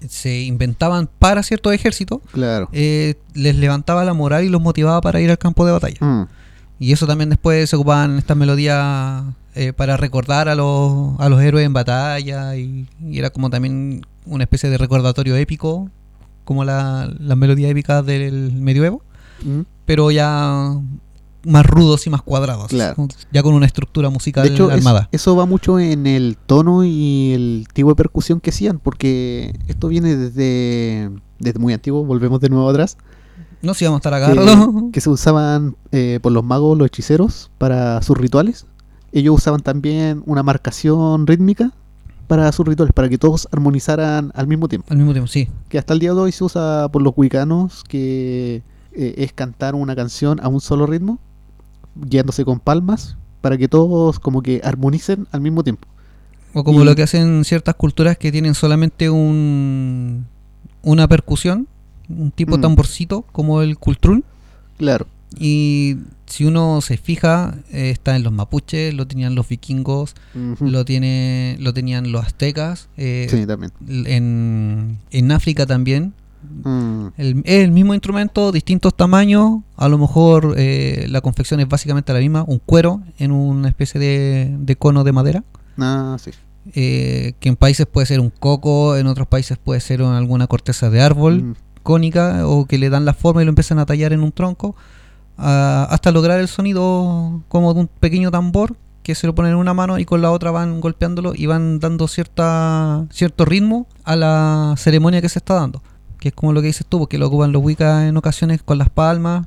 [0.07, 2.69] se inventaban para ciertos ejércitos, Claro.
[2.73, 5.97] eh, les levantaba la moral y los motivaba para ir al campo de batalla.
[5.99, 6.27] Mm.
[6.79, 9.23] Y eso también después se ocupaban estas melodías
[9.55, 14.05] eh, para recordar a los, a los héroes en batalla y, y era como también
[14.25, 15.89] una especie de recordatorio épico,
[16.43, 19.01] como la- las melodías épicas del medioevo,
[19.43, 19.61] Mm.
[19.85, 20.73] pero ya
[21.45, 23.07] más rudos y más cuadrados, Claro.
[23.31, 25.09] ya con una estructura musical De hecho, es- armada.
[25.11, 29.87] eso va mucho en el tono y el tipo de percusión que hacían, porque esto
[29.87, 32.97] viene desde, desde muy antiguo, volvemos de nuevo atrás,
[33.61, 34.89] No si vamos a estar que, agarrando.
[34.93, 38.65] que se usaban eh, por los magos, los hechiceros, para sus rituales.
[39.11, 41.71] Ellos usaban también una marcación rítmica
[42.27, 44.87] para sus rituales, para que todos armonizaran al mismo tiempo.
[44.89, 45.47] Al mismo tiempo, sí.
[45.69, 48.61] Que hasta el día de hoy se usa por los wicanos, que
[48.93, 51.19] eh, es cantar una canción a un solo ritmo,
[51.95, 55.87] guiándose con palmas, para que todos como que armonicen al mismo tiempo.
[56.53, 60.25] O como Y- lo que hacen ciertas culturas que tienen solamente un
[60.83, 61.67] una percusión,
[62.09, 62.61] un tipo Mm.
[62.61, 64.23] tamborcito como el cultrún.
[64.77, 65.07] Claro.
[65.37, 70.13] Y si uno se fija, eh, está en los mapuches, lo tenían los vikingos,
[70.59, 73.71] lo tiene lo tenían los aztecas, eh, Sí, también.
[74.05, 76.13] en, en África también.
[76.63, 81.67] Mm, El, es el mismo instrumento, distintos tamaños, a lo mejor eh, la confección es
[81.69, 85.43] básicamente la misma, un cuero en una especie de, de cono de madera.
[85.77, 86.31] Ah, sí.
[86.73, 90.47] eh, que en países puede ser un coco, en otros países puede ser un- alguna
[90.47, 93.85] corteza de árbol Mm, cónica o que le dan la forma y lo empiezan a
[93.85, 94.75] tallar en un tronco
[95.37, 99.57] a- hasta lograr el sonido como de un pequeño tambor que se lo ponen en
[99.57, 104.15] una mano y con la otra van golpeándolo y van dando cierta cierto ritmo a
[104.15, 105.83] la ceremonia que se está dando
[106.25, 108.79] que es como lo que dices tú porque lo ocupan los wiccas en ocasiones con
[108.79, 109.45] las palmas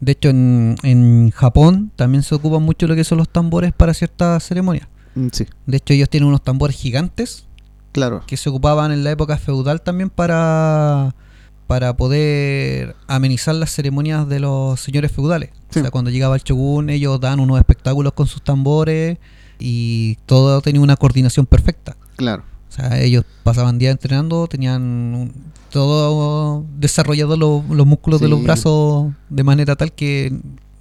[0.00, 3.94] de hecho en, en Japón también se ocupan mucho lo que son los tambores para
[3.94, 7.46] ciertas ceremonias mm, sí, de hecho ellos tienen unos tambores gigantes
[7.92, 8.22] claro.
[8.26, 11.14] que se ocupaban en la época feudal también para
[11.66, 15.50] para poder amenizar las ceremonias de los señores feudales.
[15.68, 15.80] Sí.
[15.80, 19.18] O sea, cuando llegaba el shogun, ellos dan unos espectáculos con sus tambores
[19.58, 21.98] y todo tenía una coordinación perfecta.
[22.16, 22.42] Claro.
[22.78, 25.32] Sea, ellos pasaban días entrenando, tenían un-
[25.70, 30.32] todo desarrollado lo- los músculos de los brazos de manera tal que,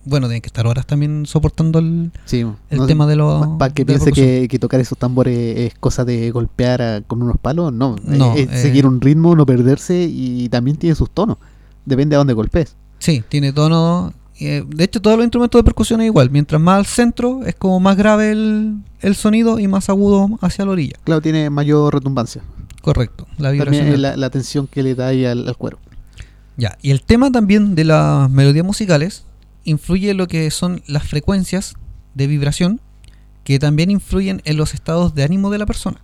[0.05, 3.57] bueno, tienen que estar horas también soportando el, Sí, el no- tema de los...
[3.57, 7.37] Para que piense que, que tocar esos tambores es cosa de golpear a- con unos
[7.37, 7.95] palos, no.
[8.05, 8.61] No, es eh.
[8.61, 11.37] seguir un ritmo, no perderse y también tiene sus tonos.
[11.85, 12.75] Depende a dónde golpees.
[12.99, 16.29] Sí, tiene tono Eh, de hecho, todos los instrumentos de percusión es igual.
[16.29, 20.65] Mientras más al centro, es como más grave el, el sonido y más agudo hacia
[20.65, 20.95] la orilla.
[21.03, 22.43] Claro, tiene mayor retumbancia.
[22.81, 23.25] Correcto.
[23.37, 23.83] La vibración.
[23.83, 25.79] También la, la tensión que le da ahí al, al cuero.
[26.55, 29.23] Ya, y el tema también de las melodías musicales
[29.63, 31.75] influye en lo que son las frecuencias
[32.15, 32.79] de vibración
[33.43, 36.01] que también influyen en los estados de ánimo de la persona.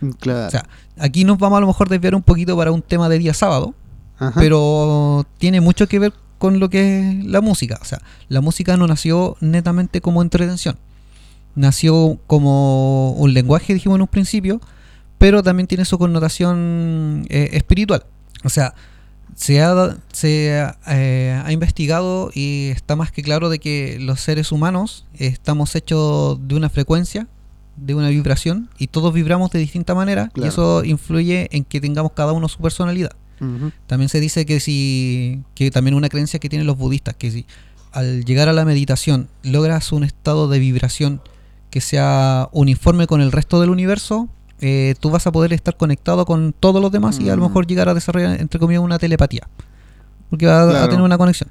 [0.00, 0.46] Mm, Claro.
[0.48, 0.66] O sea,
[0.98, 3.74] aquí nos vamos a lo mejor desviar un poquito para un tema de día sábado,
[4.18, 4.38] Ajá.
[4.40, 7.78] pero tiene mucho que ver con lo que es la música.
[7.80, 10.76] O sea, la música no nació netamente como entretención.
[11.54, 14.60] Nació como un lenguaje, dijimos en un principio,
[15.18, 18.04] pero también tiene su connotación eh, espiritual.
[18.44, 18.74] O sea,
[19.34, 24.52] se ha, se eh, ha investigado y está más que claro de que los seres
[24.52, 27.26] humanos estamos hechos de una frecuencia,
[27.76, 30.46] de una vibración, y todos vibramos de distinta manera, Claro.
[30.46, 33.12] y eso influye en que tengamos cada uno su personalidad.
[33.86, 37.46] También se dice que si que también una creencia que tienen los budistas que si
[37.92, 41.20] al llegar a la meditación logras un estado de vibración
[41.70, 44.28] que sea uniforme con el resto del universo,
[44.60, 47.46] eh, tú vas a poder estar conectado con todos los demás y a lo Mm.
[47.48, 49.48] mejor llegar a desarrollar entre comillas una telepatía,
[50.30, 50.88] porque va a- a Claro.
[50.88, 51.50] tener una conexión.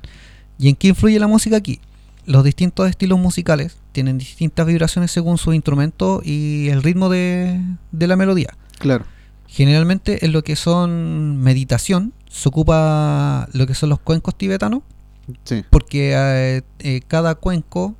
[0.57, 1.79] ¿Y en qué influye la música aquí?
[2.25, 7.59] Los distintos estilos musicales tienen distintas vibraciones según su instrumento y el ritmo de,
[7.91, 8.49] de la melodía.
[8.79, 9.05] Claro.
[9.55, 14.81] Generalmente en lo que son meditación se ocupa lo que son los cuencos tibetanos
[15.45, 15.63] Sí.
[15.69, 17.95] porque eh, eh, cada cuenco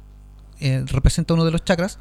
[0.59, 1.97] eh, representa uno de los chakras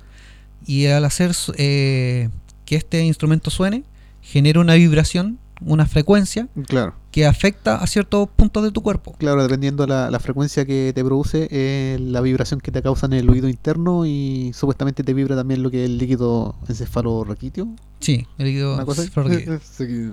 [0.66, 2.28] y al hacer que
[2.66, 3.84] este instrumento suene
[4.22, 6.94] genera una vibración, una frecuencia Claro.
[7.10, 9.14] que afecta a ciertos puntos de tu cuerpo.
[9.18, 13.12] Claro, dependiendo la, la frecuencia que te produce, eh, la vibración que te causa en
[13.14, 17.68] el oído interno y supuestamente te vibra también lo que es el líquido encefalorraquídeo.
[18.00, 19.10] Sí, el líquido Una cosa así.
[19.10, 19.60] cefalorraquídeo.
[19.76, 20.12] Sí.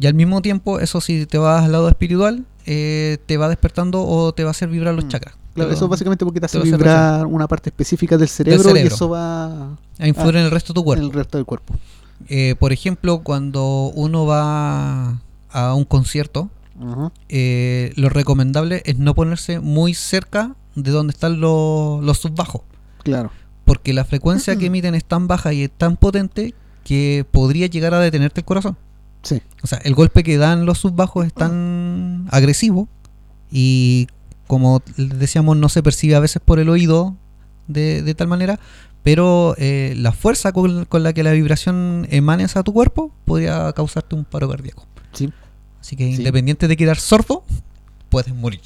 [0.00, 4.06] Y al mismo tiempo, eso si te vas al lado espiritual, eh, te va despertando
[4.06, 5.08] o te va a hacer vibrar los Mm.
[5.08, 5.34] chakras.
[5.54, 8.94] Claro, eso básicamente porque te hace te vibrar una parte específica del cerebro, y cerebro.
[8.94, 11.02] eso va a influir en el resto de tu cuerpo.
[11.04, 11.74] en el resto del cuerpo.
[12.28, 15.20] Eh, por ejemplo, cuando uno va
[15.50, 16.50] a un concierto,
[17.28, 22.62] eh, lo recomendable es no ponerse muy cerca de donde están los, los subbajos.
[23.02, 23.30] Claro.
[23.64, 26.54] Porque la frecuencia que emiten es tan baja y es tan potente
[26.84, 28.76] que podría llegar a detenerte el corazón.
[29.22, 29.40] Sí.
[29.62, 32.88] O sea, el golpe que dan los subbajos es tan agresivo
[33.50, 34.08] y
[34.48, 37.16] como decíamos no se percibe a veces por el oído
[37.68, 38.58] de, de tal manera,
[39.02, 43.72] pero eh, la fuerza con, con la que la vibración emane hacia tu cuerpo podría
[43.72, 44.86] causarte un paro cardíaco.
[45.12, 45.32] Sí.
[45.80, 46.14] Así que Sí.
[46.18, 47.44] independiente de quedar sordo,
[48.08, 48.60] puedes morir.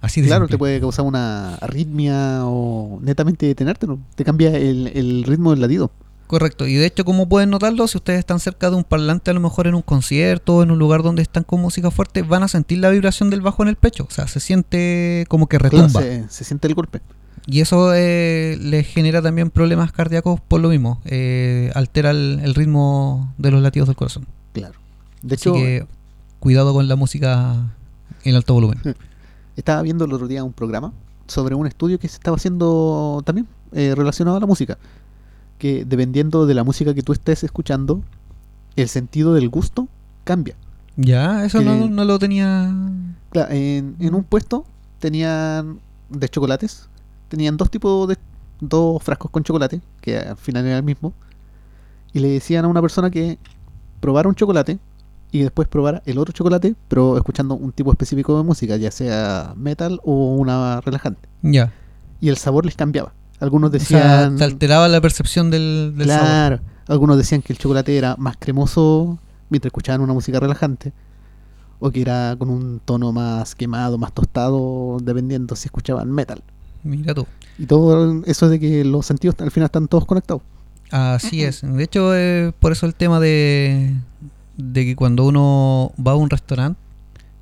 [0.00, 0.54] Así de Claro, simple.
[0.54, 3.98] te puede causar una arritmia o netamente detenerte, ¿no?
[4.14, 5.90] Te cambia el, el ritmo del latido.
[6.28, 9.34] Correcto, y de hecho, como pueden notarlo, si ustedes están cerca de un parlante, a
[9.34, 12.42] lo mejor en un concierto o en un lugar donde están con música fuerte, van
[12.42, 14.06] a sentir la vibración del bajo en el pecho.
[14.08, 16.00] O sea, se siente como que Claro, retumba.
[16.02, 17.00] se, se siente el golpe.
[17.46, 21.00] Y eso eh, les genera también problemas cardíacos por lo mismo.
[21.04, 24.26] eh, altera el, el ritmo de los latidos del corazón.
[24.52, 24.74] Claro.
[25.22, 25.86] De Así hecho, que
[26.40, 27.54] cuidado con la música
[28.24, 28.80] en alto volumen.
[29.56, 30.92] estaba viendo el otro día un programa
[31.28, 34.76] sobre un estudio que se estaba haciendo también eh, relacionado a la música.
[35.58, 38.02] Que dependiendo de la música que tú estés escuchando,
[38.76, 39.88] el sentido del gusto
[40.24, 40.54] cambia.
[40.96, 42.74] Ya, eso no, no lo tenía.
[43.30, 44.64] Claro, en, en un puesto
[44.98, 45.78] tenían
[46.10, 46.88] de chocolates,
[47.28, 48.16] tenían dos tipos de
[48.60, 51.12] dos frascos con chocolate, que al final era el mismo,
[52.12, 53.38] y le decían a una persona que
[54.00, 54.78] probara un chocolate
[55.32, 59.54] y después probara el otro chocolate, pero escuchando un tipo específico de música, ya sea
[59.56, 61.28] metal o una relajante.
[61.42, 61.72] Ya.
[62.20, 63.12] Y el sabor les cambiaba.
[63.40, 66.24] Algunos O sea, decían, te alteraba la percepción del, del sabor.
[66.24, 69.18] claro, algunos decían que el chocolate era más cremoso
[69.50, 70.92] mientras escuchaban una música relajante.
[71.78, 76.42] O que era con un tono más quemado, más tostado, dependiendo si escuchaban metal.
[76.86, 77.26] Mira tú.
[77.58, 80.42] Y todo eso de que los sentidos al final están todos conectados.
[80.90, 81.62] Así es.
[81.62, 83.92] De hecho, eh, por eso el tema de,
[84.56, 86.78] de que cuando uno va a un restaurante,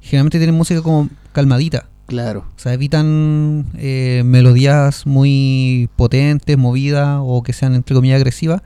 [0.00, 1.86] generalmente tienen música como calmadita.
[2.06, 2.44] Claro.
[2.56, 8.62] O sea, evitan eh, melodías muy potentes, movidas o que sean entre comillas agresivas.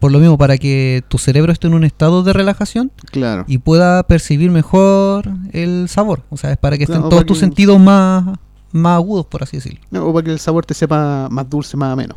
[0.00, 3.44] Por lo mismo, para que tu cerebro esté en un estado de relajación Claro.
[3.46, 6.22] y pueda percibir mejor el sabor.
[6.30, 8.38] O sea, es para que Claro, estén todos tus que- sentidos más,
[8.72, 9.80] más agudos, por así decirlo.
[9.90, 12.16] No, o para que el sabor te sepa más dulce, más ameno.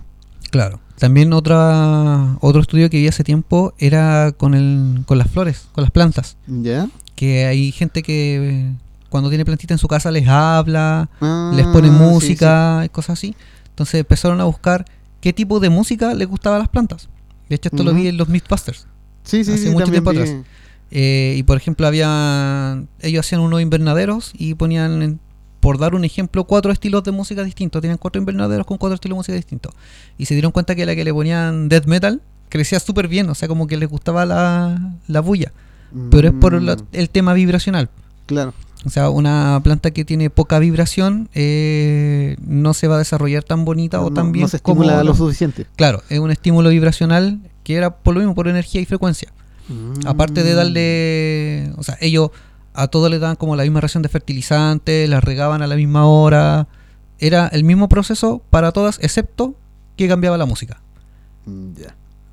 [0.51, 0.79] Claro.
[0.99, 5.81] También otra, otro estudio que vi hace tiempo era con, el, con las flores, con
[5.83, 6.37] las plantas.
[6.47, 6.87] ¿Ya?
[7.15, 8.71] Que hay gente que
[9.09, 13.17] cuando tiene plantita en su casa les habla, Ah, les pone sí, música y cosas
[13.19, 13.35] así.
[13.69, 14.85] Entonces empezaron a buscar
[15.21, 17.09] qué tipo de música les gustaba a las plantas.
[17.49, 18.87] De hecho, esto lo vi en los Mythbusters.
[19.23, 19.51] Sí, sí, sí.
[19.53, 20.35] hace sí, mucho tiempo vi- atrás.
[20.91, 25.19] Eh, y por ejemplo, había ellos hacían unos invernaderos y ponían en-
[25.63, 27.81] por dar un ejemplo, cuatro estilos de música distintos.
[27.81, 29.73] Tenían cuatro invernaderos con cuatro estilos de música distintos.
[30.17, 33.33] Y se dieron cuenta que la que le ponían death metal crecía súper bien, o
[33.35, 35.51] sea, como que les gustaba la, la bulla.
[36.11, 37.89] Pero es por la- Mm, el tema vibracional.
[38.25, 38.53] Claro.
[38.85, 43.63] O sea, una planta que tiene poca vibración eh, no se va a desarrollar tan
[43.63, 45.65] bonita o tan bien no se estimula la- lo suficiente.
[45.77, 49.31] Claro, es un estímulo vibracional que era por lo mismo, por energía y frecuencia.
[50.05, 50.55] Aparte de Mm.
[50.57, 52.31] darle, o sea, ellos
[52.73, 56.07] a todos le daban como la misma ración de fertilizantes, las regaban a la misma
[56.07, 56.67] hora.
[57.19, 59.55] Era el mismo proceso para todas, excepto
[59.95, 60.81] que cambiaba la música.
[61.45, 61.73] Mm.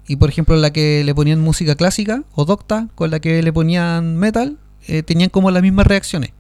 [0.07, 3.53] Y por ejemplo, la que le ponían música clásica o docta, con la que le
[3.53, 6.32] ponían metal, eh, tenían como las mismas reacciones.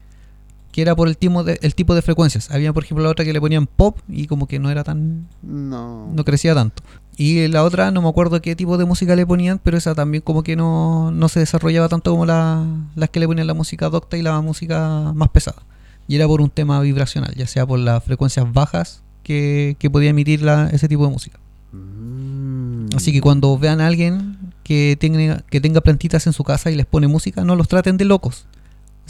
[0.72, 2.50] Que era por el tipo, de, el tipo de frecuencias.
[2.50, 5.26] Había, por ejemplo, la otra que le ponían pop y como que no era tan.
[5.42, 6.08] No.
[6.14, 6.82] no crecía tanto.
[7.16, 10.22] Y la otra, no me acuerdo qué tipo de música le ponían, pero esa también
[10.22, 12.64] como que no, no se desarrollaba tanto como la-
[12.94, 15.62] las que le ponían la música docta y la música más pesada.
[16.08, 20.10] Y era por un tema vibracional, ya sea por las frecuencias bajas que, que podía
[20.10, 21.38] emitir la- ese tipo de música.
[21.72, 22.86] Mm.
[22.96, 26.76] Así que cuando vean a alguien que tenga, que tenga plantitas en su casa y
[26.76, 28.46] les pone música, no los traten de locos.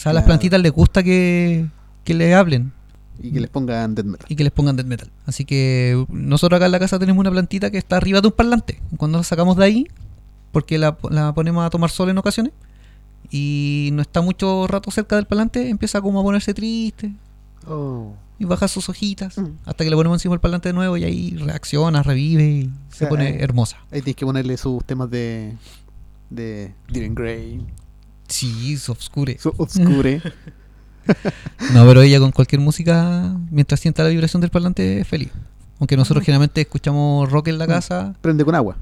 [0.00, 1.66] O sea, a las plantitas les gusta que,
[2.04, 2.72] que le hablen
[3.22, 4.26] Y que les pongan death metal.
[4.30, 5.10] y que les pongan death metal.
[5.26, 8.32] Así que nosotros acá en la casa tenemos una plantita que está arriba de un
[8.32, 8.80] parlante.
[8.96, 9.86] Cuando la sacamos de ahí,
[10.52, 12.52] porque la, la ponemos a tomar sol en ocasiones,
[13.30, 17.12] y no está mucho rato cerca del parlante, empieza como a ponerse triste
[17.68, 18.14] Oh.
[18.38, 19.48] y baja sus hojitas Mm.
[19.66, 23.00] hasta que le ponemos encima del parlante de nuevo y ahí reacciona, revive y se
[23.00, 23.76] sea, pone eh, hermosa.
[23.92, 25.54] Ahí tienes que ponerle sus temas de.
[26.30, 26.72] de.
[26.88, 27.60] Diren Grey.
[28.30, 29.38] Sí, se obscure.
[29.38, 30.22] Su Obscure.
[31.74, 35.30] No, pero ella con cualquier música, mientras sienta la vibración del parlante, es feliz.
[35.80, 37.68] Aunque nosotros generalmente escuchamos rock en la Mm.
[37.68, 38.76] casa, Prende con agua.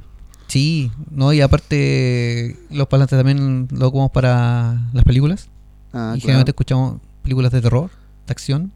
[0.46, 5.48] Sí, no, y aparte los parlantes también lo ocupamos para las películas.
[5.88, 6.20] Ah, y claro.
[6.20, 7.90] generalmente escuchamos películas de terror,
[8.26, 8.72] de acción.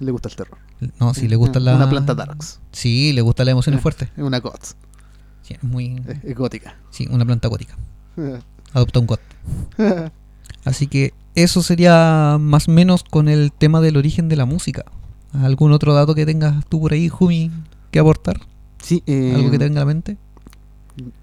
[0.00, 0.58] Le gusta el terror.
[0.98, 1.76] No, sí, le gusta la...
[1.76, 2.58] Una planta Darks.
[2.72, 3.82] Sí, le gustan las emociones Eh.
[3.82, 4.08] fuertes.
[4.16, 4.74] Es una GOTS.
[5.42, 6.02] Sí, es muy...
[6.08, 6.74] Es, es gótica.
[6.90, 7.76] Sí, una planta gótica.
[8.72, 9.18] Adopta un god.
[10.64, 14.84] Así que eso sería más o menos con el tema del origen de la música.
[15.32, 17.50] ¿Algún otro dato que tengas tú por ahí, Jumi,
[17.90, 18.40] que aportar?
[18.82, 20.16] sí, eh, ¿Algo que te venga a la mente?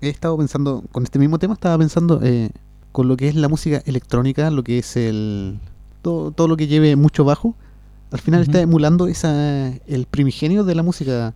[0.01, 2.49] he estado pensando, con este mismo tema estaba pensando eh,
[2.91, 5.59] con lo que es la música electrónica, lo que es el
[6.01, 7.53] todo, todo lo que lleve mucho bajo,
[8.11, 8.49] al final Ujú.
[8.51, 11.35] está emulando esa el primigenio de la música,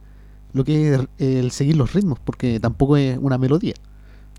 [0.54, 3.76] lo que es el seguir los ritmos, porque tampoco es una melodía.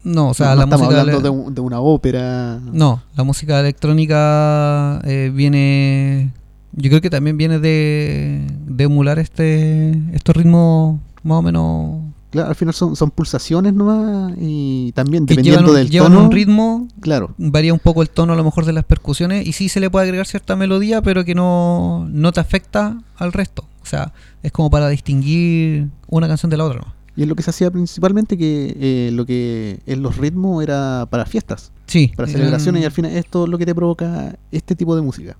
[0.04, 1.00] No, o sea, no, la estamos música...
[1.00, 2.60] hablando de, un- de una ópera.
[2.72, 6.32] No, la música electrónica eh, viene.
[6.72, 12.00] Yo creo que también viene de, de emular este estos ritmos más o menos
[12.30, 16.24] Claro, al final son, son pulsaciones nomás y también dependiendo llevan, del llevan tono.
[16.24, 16.88] un ritmo.
[17.00, 19.78] Claro, Varía un poco el tono a lo mejor de las percusiones y sí se
[19.78, 23.64] le puede agregar cierta melodía, pero que no, no te afecta al resto.
[23.82, 26.80] O sea, es como para distinguir una canción de la otra.
[26.80, 26.93] ¿no?
[27.16, 31.06] Y es lo que se hacía principalmente que eh, lo que en los ritmos era
[31.10, 34.36] para fiestas, Sí, para eran- celebraciones y al final esto es lo que te provoca
[34.50, 35.36] este tipo de música.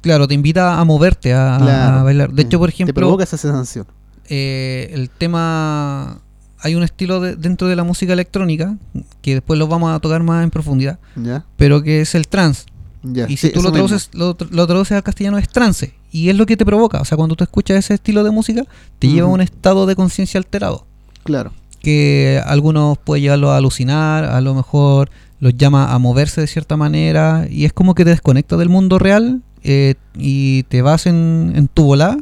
[0.00, 2.32] Claro, te invita a moverte, a, bailar.
[2.32, 3.86] De hecho, por te ejemplo, provoca esa sensación.
[4.28, 6.20] eh, el tema
[6.62, 8.76] hay un estilo de- dentro de la música electrónica
[9.22, 11.44] que después lo vamos a tocar más en profundidad ¿Ya?
[11.56, 12.64] pero que es el trance
[13.02, 13.24] Ya.
[13.24, 15.94] y sí, si tú eso lo traduces lo, tr- lo traduces al castellano es trance
[16.12, 18.64] y es lo que te provoca o sea cuando tú escuchas ese estilo de música
[18.98, 20.86] te lleva a un estado de conciencia alterado
[21.30, 21.52] Claro.
[21.80, 26.76] que algunos puede llevarlo a alucinar a lo mejor los llama a moverse de cierta
[26.76, 31.52] manera y es como que te desconectas del mundo real eh, y te vas en,
[31.56, 32.18] en tu volá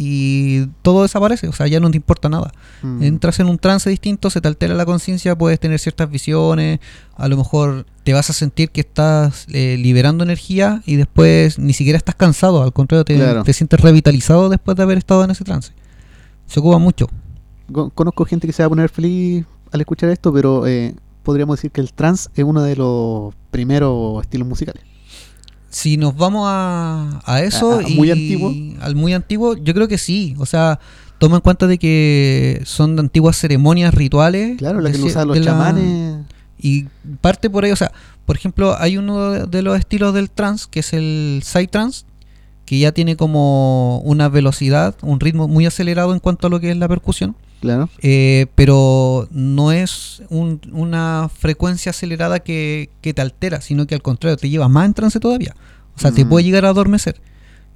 [0.00, 2.52] y todo desaparece, o sea, ya no te importa nada.
[2.82, 3.02] Mm.
[3.02, 6.78] Entras en un trance distinto, se te altera la conciencia, puedes tener ciertas visiones,
[7.16, 11.72] a lo mejor te vas a sentir que estás eh, liberando energía y después ni
[11.72, 13.42] siquiera estás cansado, al contrario, te, Claro.
[13.42, 15.72] te sientes revitalizado después de haber estado en ese trance.
[16.46, 17.08] Se ocupa mucho.
[17.72, 21.56] Con- Conozco gente que se va a poner feliz al escuchar esto, pero eh, podríamos
[21.56, 24.82] decir que el trance es uno de los primeros estilos musicales.
[25.70, 28.52] Si nos vamos a, a eso A- a y muy antiguo.
[28.80, 30.34] al muy antiguo, yo creo que sí.
[30.38, 30.80] O sea,
[31.18, 34.56] toma en cuenta de que son de antiguas ceremonias rituales.
[34.56, 36.24] Claro, la que usaban los la- chamanes.
[36.60, 36.84] Y
[37.20, 37.92] parte por ahí, o sea,
[38.24, 42.04] por ejemplo, hay uno de- de los estilos del trance, que es el psytrance,
[42.64, 46.70] que ya tiene como una velocidad, un ritmo muy acelerado en cuanto a lo que
[46.70, 47.88] es la percusión, Claro.
[48.02, 54.02] eh, pero no es un- una frecuencia acelerada que, que te altera, sino que al
[54.02, 55.54] contrario, te lleva más en trance todavía.
[55.96, 56.28] O sea, te Mm.
[56.28, 57.20] puede llegar a adormecer.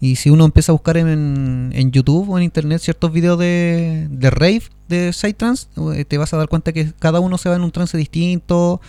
[0.00, 4.08] Y si uno empieza a buscar en, en YouTube o en internet ciertos videos de,
[4.10, 7.56] de rave, de psytrance, eh, te vas a dar cuenta que cada uno se va
[7.56, 8.80] en un trance distinto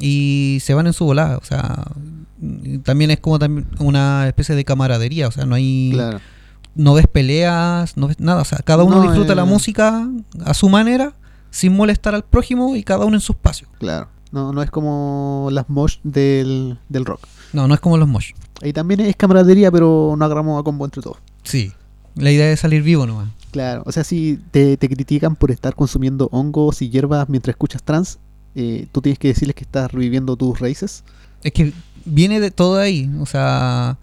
[0.00, 1.36] y se van en su volada.
[1.38, 1.84] O sea,
[2.84, 5.28] también es como también una especie de camaradería.
[5.28, 6.20] O sea, no hay, Claro.
[6.74, 8.42] No ves peleas, no ves nada.
[8.42, 9.46] O sea, cada uno No, disfruta la eh.
[9.46, 10.08] música
[10.44, 11.14] a su manera,
[11.50, 13.68] sin molestar al prójimo y cada uno en su espacio.
[13.78, 14.08] Claro.
[14.30, 17.20] No, no es como las mosh del, del rock.
[17.52, 18.32] No, no es como los mosh.
[18.62, 21.18] Ahí también es camaradería, pero no agarramos a combo entre todos.
[21.42, 21.72] Sí.
[22.14, 23.28] La idea es salir vivo nomás.
[23.50, 27.82] Claro, o sea, si te, te critican por estar consumiendo hongos y hierbas mientras escuchas
[27.82, 28.18] trans,
[28.54, 31.04] eh, tú tienes que decirles que estás reviviendo tus raíces.
[31.42, 31.72] Es que
[32.06, 33.10] viene de todo ahí.
[33.20, 33.98] O sea,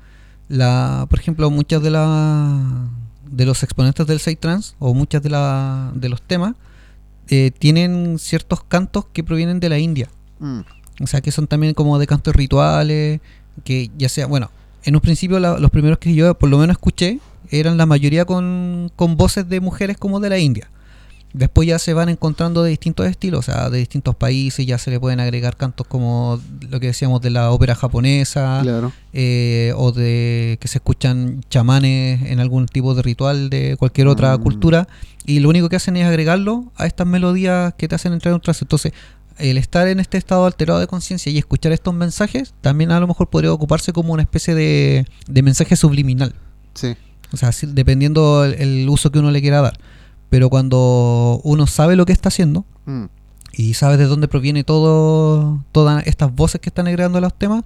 [0.49, 2.87] la, por ejemplo, muchas de la,
[3.31, 6.55] de los exponentes del Trans o muchas de, la, de los temas
[7.29, 10.09] eh, tienen ciertos cantos que provienen de la India.
[10.39, 10.59] Mm,
[11.01, 13.21] O sea, que son también como de cantos rituales,
[13.63, 14.49] que ya sea, bueno,
[14.83, 17.19] en un principio la- los primeros que yo por lo menos escuché
[17.51, 20.67] eran la mayoría con, con voces de mujeres como de la India.
[21.31, 24.89] Después ya se van encontrando de distintos estilos, o sea, de distintos países, ya se
[24.89, 28.91] le pueden agregar cantos como lo que decíamos de la ópera japonesa, claro.
[29.13, 34.35] eh, o de que se escuchan chamanes en algún tipo de ritual de cualquier otra
[34.37, 34.41] Mm.
[34.41, 34.87] cultura,
[35.25, 38.35] y lo único que hacen es agregarlo a estas melodías que te hacen entrar en
[38.35, 38.63] un trance.
[38.63, 38.93] Entonces,
[39.37, 43.07] el estar en este estado alterado de conciencia y escuchar estos mensajes, también a lo
[43.07, 46.33] mejor podría ocuparse como una especie de, de mensaje subliminal.
[46.73, 46.95] Sí.
[47.31, 49.77] O sea, dependiendo el, el uso que uno le quiera dar.
[50.29, 53.05] Pero cuando uno sabe lo que está haciendo Mm,
[53.53, 57.63] y sabe de dónde proviene todo, todas estas voces que están agregando a los temas,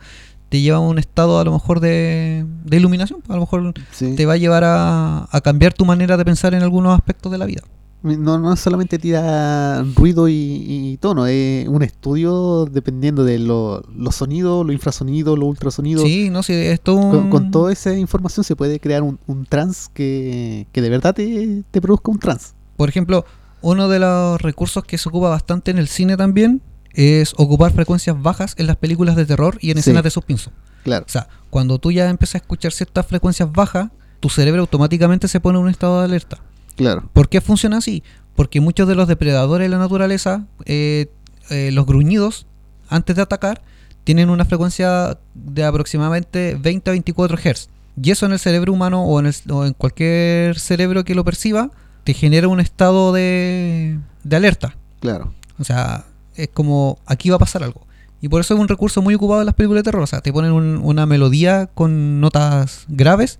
[0.49, 3.21] te lleva a un estado a lo mejor de, de iluminación.
[3.29, 4.15] A lo mejor sí.
[4.15, 7.37] te va a llevar a, a cambiar tu manera de pensar en algunos aspectos de
[7.37, 7.61] la vida.
[8.03, 14.15] No, no solamente tira ruido y, y tono, es un estudio dependiendo de lo- los
[14.15, 16.03] sonidos, los infrasonidos, los ultrasonidos.
[16.03, 19.89] Sí, no sé, esto Con, con toda esa información se puede crear un, un trans
[19.93, 22.55] que, que de verdad te, te produzca un trans.
[22.75, 23.23] Por ejemplo,
[23.61, 26.61] uno de los recursos que se ocupa bastante en el cine también
[26.93, 29.79] es ocupar frecuencias bajas en las películas de terror y en Sí.
[29.79, 30.51] escenas de suspenso.
[30.83, 31.05] Claro.
[31.07, 33.89] O sea, cuando tú ya empiezas a escuchar ciertas frecuencias bajas,
[34.19, 36.39] tu cerebro automáticamente se pone en un estado de alerta.
[36.75, 37.09] Claro.
[37.13, 38.03] ¿Por qué funciona así?
[38.35, 41.07] Porque muchos de los depredadores de la naturaleza, eh,
[41.49, 42.47] eh, los gruñidos,
[42.89, 43.61] antes de atacar,
[44.03, 47.69] tienen una frecuencia de aproximadamente 20 a 24 Hz.
[48.01, 51.23] Y eso en el cerebro humano o en, el- o en cualquier cerebro que lo
[51.23, 51.69] perciba,
[52.03, 54.75] te genera un estado de, de alerta.
[54.99, 55.33] Claro.
[55.59, 56.05] O sea,
[56.35, 57.85] es como aquí va a pasar algo.
[58.19, 60.01] Y por eso es un recurso muy ocupado en las películas de terror.
[60.03, 63.39] O sea, te ponen un- una melodía con notas graves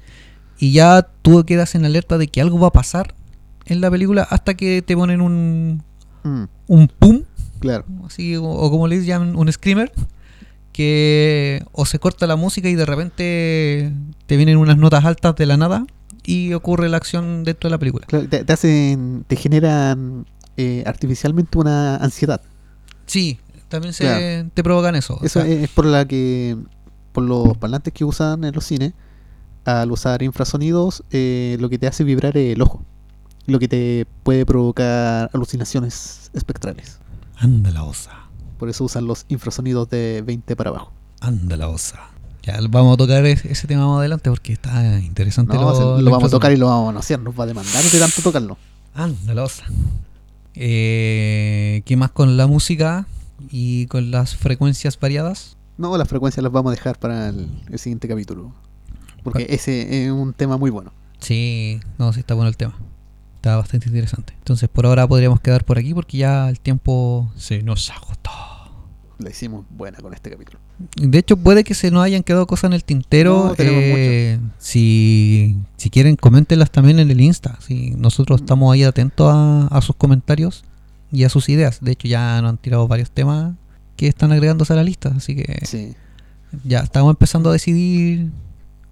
[0.60, 3.16] y ya tú quedas en alerta de que algo va a pasar
[3.66, 5.84] en la película hasta que te ponen un,
[6.24, 7.24] Mm, un pum,
[7.60, 7.84] claro.
[8.06, 9.92] así, o, o como le llaman, un screamer,
[10.72, 13.92] que o se corta la música y de repente
[14.26, 15.86] te vienen unas notas altas de la nada
[16.26, 18.06] y ocurre la acción dentro de la película.
[18.08, 20.26] Claro, te, te hacen, te generan
[20.58, 22.42] eh, artificialmente una ansiedad.
[23.06, 24.50] Sí, también se, Claro.
[24.54, 25.16] te provocan eso.
[25.22, 26.58] o Eso sea, es por la que,
[27.12, 28.94] por los parlantes que usan en los cines,
[29.66, 32.84] al usar infrasonidos, eh, lo que te hace vibrar el ojo.
[33.46, 37.00] Lo que te puede provocar alucinaciones espectrales.
[37.38, 38.12] Anda la osa.
[38.58, 40.94] Por eso usan los infrasonidos de 20 para abajo.
[41.20, 42.00] Anda la osa.
[42.44, 45.56] Ya vamos a tocar es- ese tema más adelante porque está interesante.
[45.56, 47.84] No, se- lo, vamos a tocar y lo vamos a manosear, nos va a demandar
[47.84, 48.58] de tanto tocarlo.
[48.94, 49.66] Anda la osa.
[50.56, 53.08] Eh, ¿Qué más con la música
[53.50, 55.58] y con las frecuencias variadas?
[55.78, 58.54] No, las frecuencias las vamos a dejar para el, el siguiente capítulo.
[59.24, 60.92] Porque ese es un tema muy bueno.
[61.20, 62.76] Sí, no, sí está bueno el tema.
[63.44, 64.32] Está bastante interesante.
[64.38, 68.30] Entonces por ahora podríamos quedar por aquí porque ya el tiempo se nos agotó.
[69.20, 70.60] La hicimos buena con este capítulo.
[70.96, 73.48] De hecho, puede que se nos hayan quedado cosas en el tintero.
[73.50, 77.58] No, eh, si, si quieren, coméntenlas también en el Insta.
[77.60, 78.44] Si nosotros Mm.
[78.46, 80.64] estamos ahí atentos a, a sus comentarios
[81.12, 81.80] y a sus ideas.
[81.82, 83.56] De hecho, ya nos han tirado varios temas
[83.98, 85.12] que están agregándose a la lista.
[85.18, 85.96] Así que Sí.
[86.64, 88.32] ya estamos empezando a decidir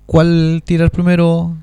[0.06, 1.56] cuál tirar primero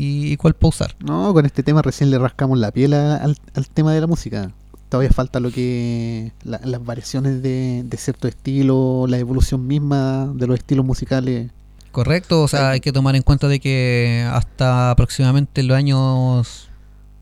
[0.00, 0.94] y, cuál pausar.
[1.00, 4.06] No, con este tema recién le rascamos la piel a- al, al tema de la
[4.06, 4.50] música.
[4.88, 10.46] Todavía falta lo que la- las variaciones de, de cierto estilo, la evolución misma de
[10.46, 11.50] los estilos musicales.
[11.92, 16.68] Correcto, o sea, hay que tomar en cuenta de que hasta aproximadamente los años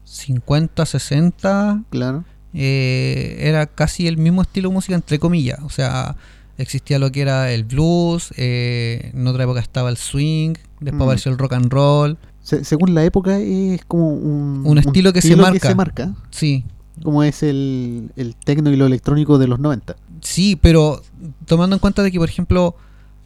[0.04, 2.24] 50, 60 Claro.
[2.54, 5.58] eh, era casi el mismo estilo de música, entre comillas.
[5.62, 6.16] O sea,
[6.58, 11.02] existía lo que era el blues, eh, en otra época estaba el swing, después Mm.
[11.02, 12.18] apareció el rock and roll.
[12.46, 15.68] Se- según la época es como un, Un estilo que se marca.
[15.68, 16.64] se marca, Sí,
[17.02, 19.96] como es el, el tecno y lo electrónico de los 90.
[20.20, 21.02] sí, pero
[21.44, 22.76] tomando en cuenta de que, por ejemplo,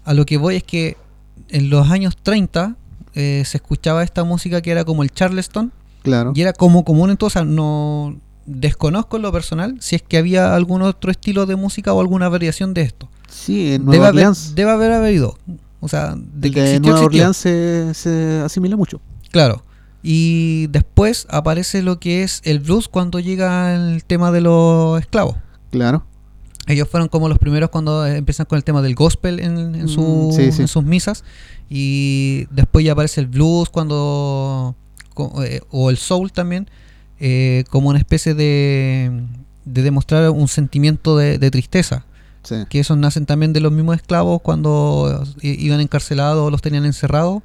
[0.05, 0.97] a lo que voy es que
[1.51, 2.77] en los años 30
[3.15, 5.71] eh, se escuchaba esta música que era como el Charleston.
[6.03, 6.33] Claro.
[6.35, 8.17] Y era como común entonces, no
[8.47, 12.29] desconozco en lo personal si es que había algún otro estilo de música o alguna
[12.31, 13.09] variación de esto.
[13.29, 15.37] Sí, en Debe Nueva haber, Orleans, debe haber habido.
[15.81, 17.07] O sea, de el que de existió, Nueva existió.
[17.07, 19.01] Orleans se, se asimila mucho.
[19.31, 19.65] Claro.
[20.03, 25.37] Y después aparece lo que es el blues cuando llega el tema de los esclavos.
[25.71, 26.05] Claro.
[26.67, 30.31] Ellos fueron como los primeros cuando empiezan con el tema del gospel en, en su-
[30.31, 30.63] Mm, sí, sí.
[30.63, 31.25] en sus misas.
[31.69, 34.75] Y después ya aparece el blues cuando.
[35.45, 36.69] eh, o el soul también.
[37.23, 39.11] eh, como una especie de.
[39.67, 42.05] de demostrar un sentimiento de, de tristeza.
[42.43, 42.55] Sí.
[42.71, 47.43] Que esos nacen también de los mismos esclavos cuando iban encarcelados o los tenían encerrados.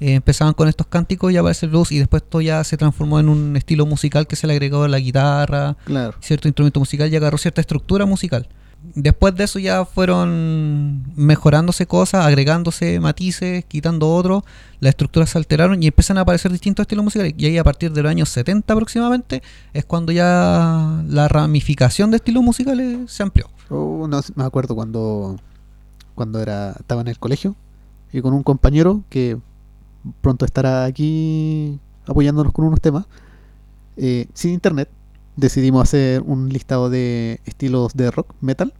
[0.00, 1.92] Eh, empezaban con estos cánticos y aparece el blues.
[1.92, 4.98] Y después esto ya se transformó en un estilo musical que se le agregó la
[4.98, 6.14] guitarra, Claro.
[6.20, 8.48] cierto instrumento musical y agarró cierta estructura musical.
[8.94, 14.44] Después de eso ya fueron mejorándose cosas, agregándose matices, quitando otros,
[14.78, 17.34] las estructuras se alteraron y empiezan a aparecer distintos estilos musicales.
[17.36, 19.42] Y ahí a partir de los años 70 aproximadamente
[19.72, 23.50] es cuando ya la ramificación de estilos musicales se amplió.
[23.68, 25.36] Oh, no, me acuerdo cuando,
[26.14, 27.56] cuando era, estaba en el colegio
[28.12, 29.38] y con un compañero que
[30.20, 33.04] pronto estará aquí apoyándonos con unos temas.
[33.96, 34.88] eh, sin internet,
[35.36, 38.72] decidimos hacer un listado de estilos de rock, metal,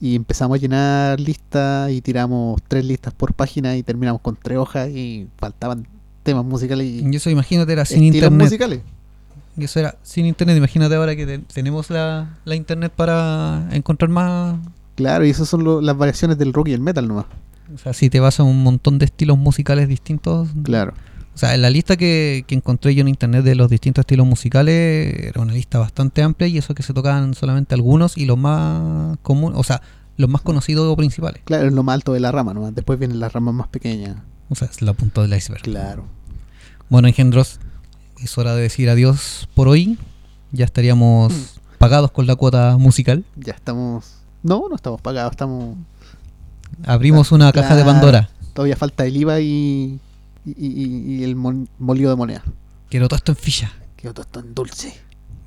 [0.00, 4.58] y empezamos a llenar listas y tiramos tres listas por página y terminamos con tres
[4.58, 5.86] hojas y faltaban
[6.22, 8.40] temas musicales y Y eso imagínate era sin internet.
[8.46, 8.80] musicales.
[9.56, 10.56] Y eso era sin internet.
[10.58, 14.56] Imagínate ahora que te- tenemos la, la internet para encontrar más
[14.96, 17.26] Claro, y esas son lo- las variaciones del rock y el metal nomás.
[17.74, 20.48] O sea, si te vas a un montón de estilos musicales distintos.
[20.62, 20.94] Claro.
[21.34, 24.26] O sea, en la lista que, que encontré yo en internet de los distintos estilos
[24.26, 28.38] musicales era una lista bastante amplia y eso que se tocaban solamente algunos y los
[28.38, 29.82] más comunes, o sea,
[30.16, 31.42] los más conocidos o principales.
[31.44, 32.74] Claro, es lo más alto de la rama nomás.
[32.74, 34.16] Después vienen las ramas más pequeñas.
[34.48, 35.62] O sea, es la punta del iceberg.
[35.62, 36.06] Claro.
[36.88, 37.58] Bueno, engendros,
[38.22, 39.98] es hora de decir adiós por hoy.
[40.52, 43.24] Ya estaríamos pagados con la cuota musical.
[43.36, 44.18] Ya estamos.
[44.42, 45.76] No, no estamos pagados, estamos.
[46.84, 47.84] Abrimos una caja de.
[47.84, 48.28] Pandora.
[48.52, 49.98] Todavía falta el IVA y.
[50.44, 52.42] y, y- y el mon- molido de moneda.
[52.88, 53.72] Quiero todo esto en ficha.
[53.96, 54.94] Que otro está en dulce.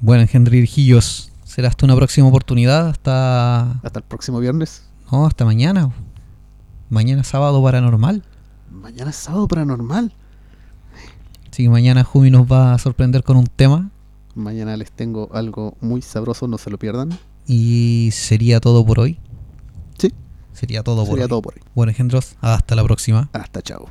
[0.01, 2.89] Bueno, engendrillos, será hasta una próxima oportunidad.
[2.89, 4.83] Hasta Hasta el próximo viernes.
[5.11, 5.91] No, hasta mañana.
[6.89, 8.23] Mañana sábado paranormal.
[8.71, 10.13] Mañana es sábado paranormal.
[11.51, 13.89] Que mañana Jumi nos va a sorprender con un tema.
[14.35, 17.09] Mañana les tengo algo muy sabroso, no se lo pierdan.
[17.45, 19.19] Y sería todo por hoy.
[20.53, 21.29] Sería todo por sería hoy.
[21.29, 21.61] todo por hoy.
[21.75, 23.29] Bueno, engendros, hasta la próxima.
[23.33, 23.89] Hasta chao.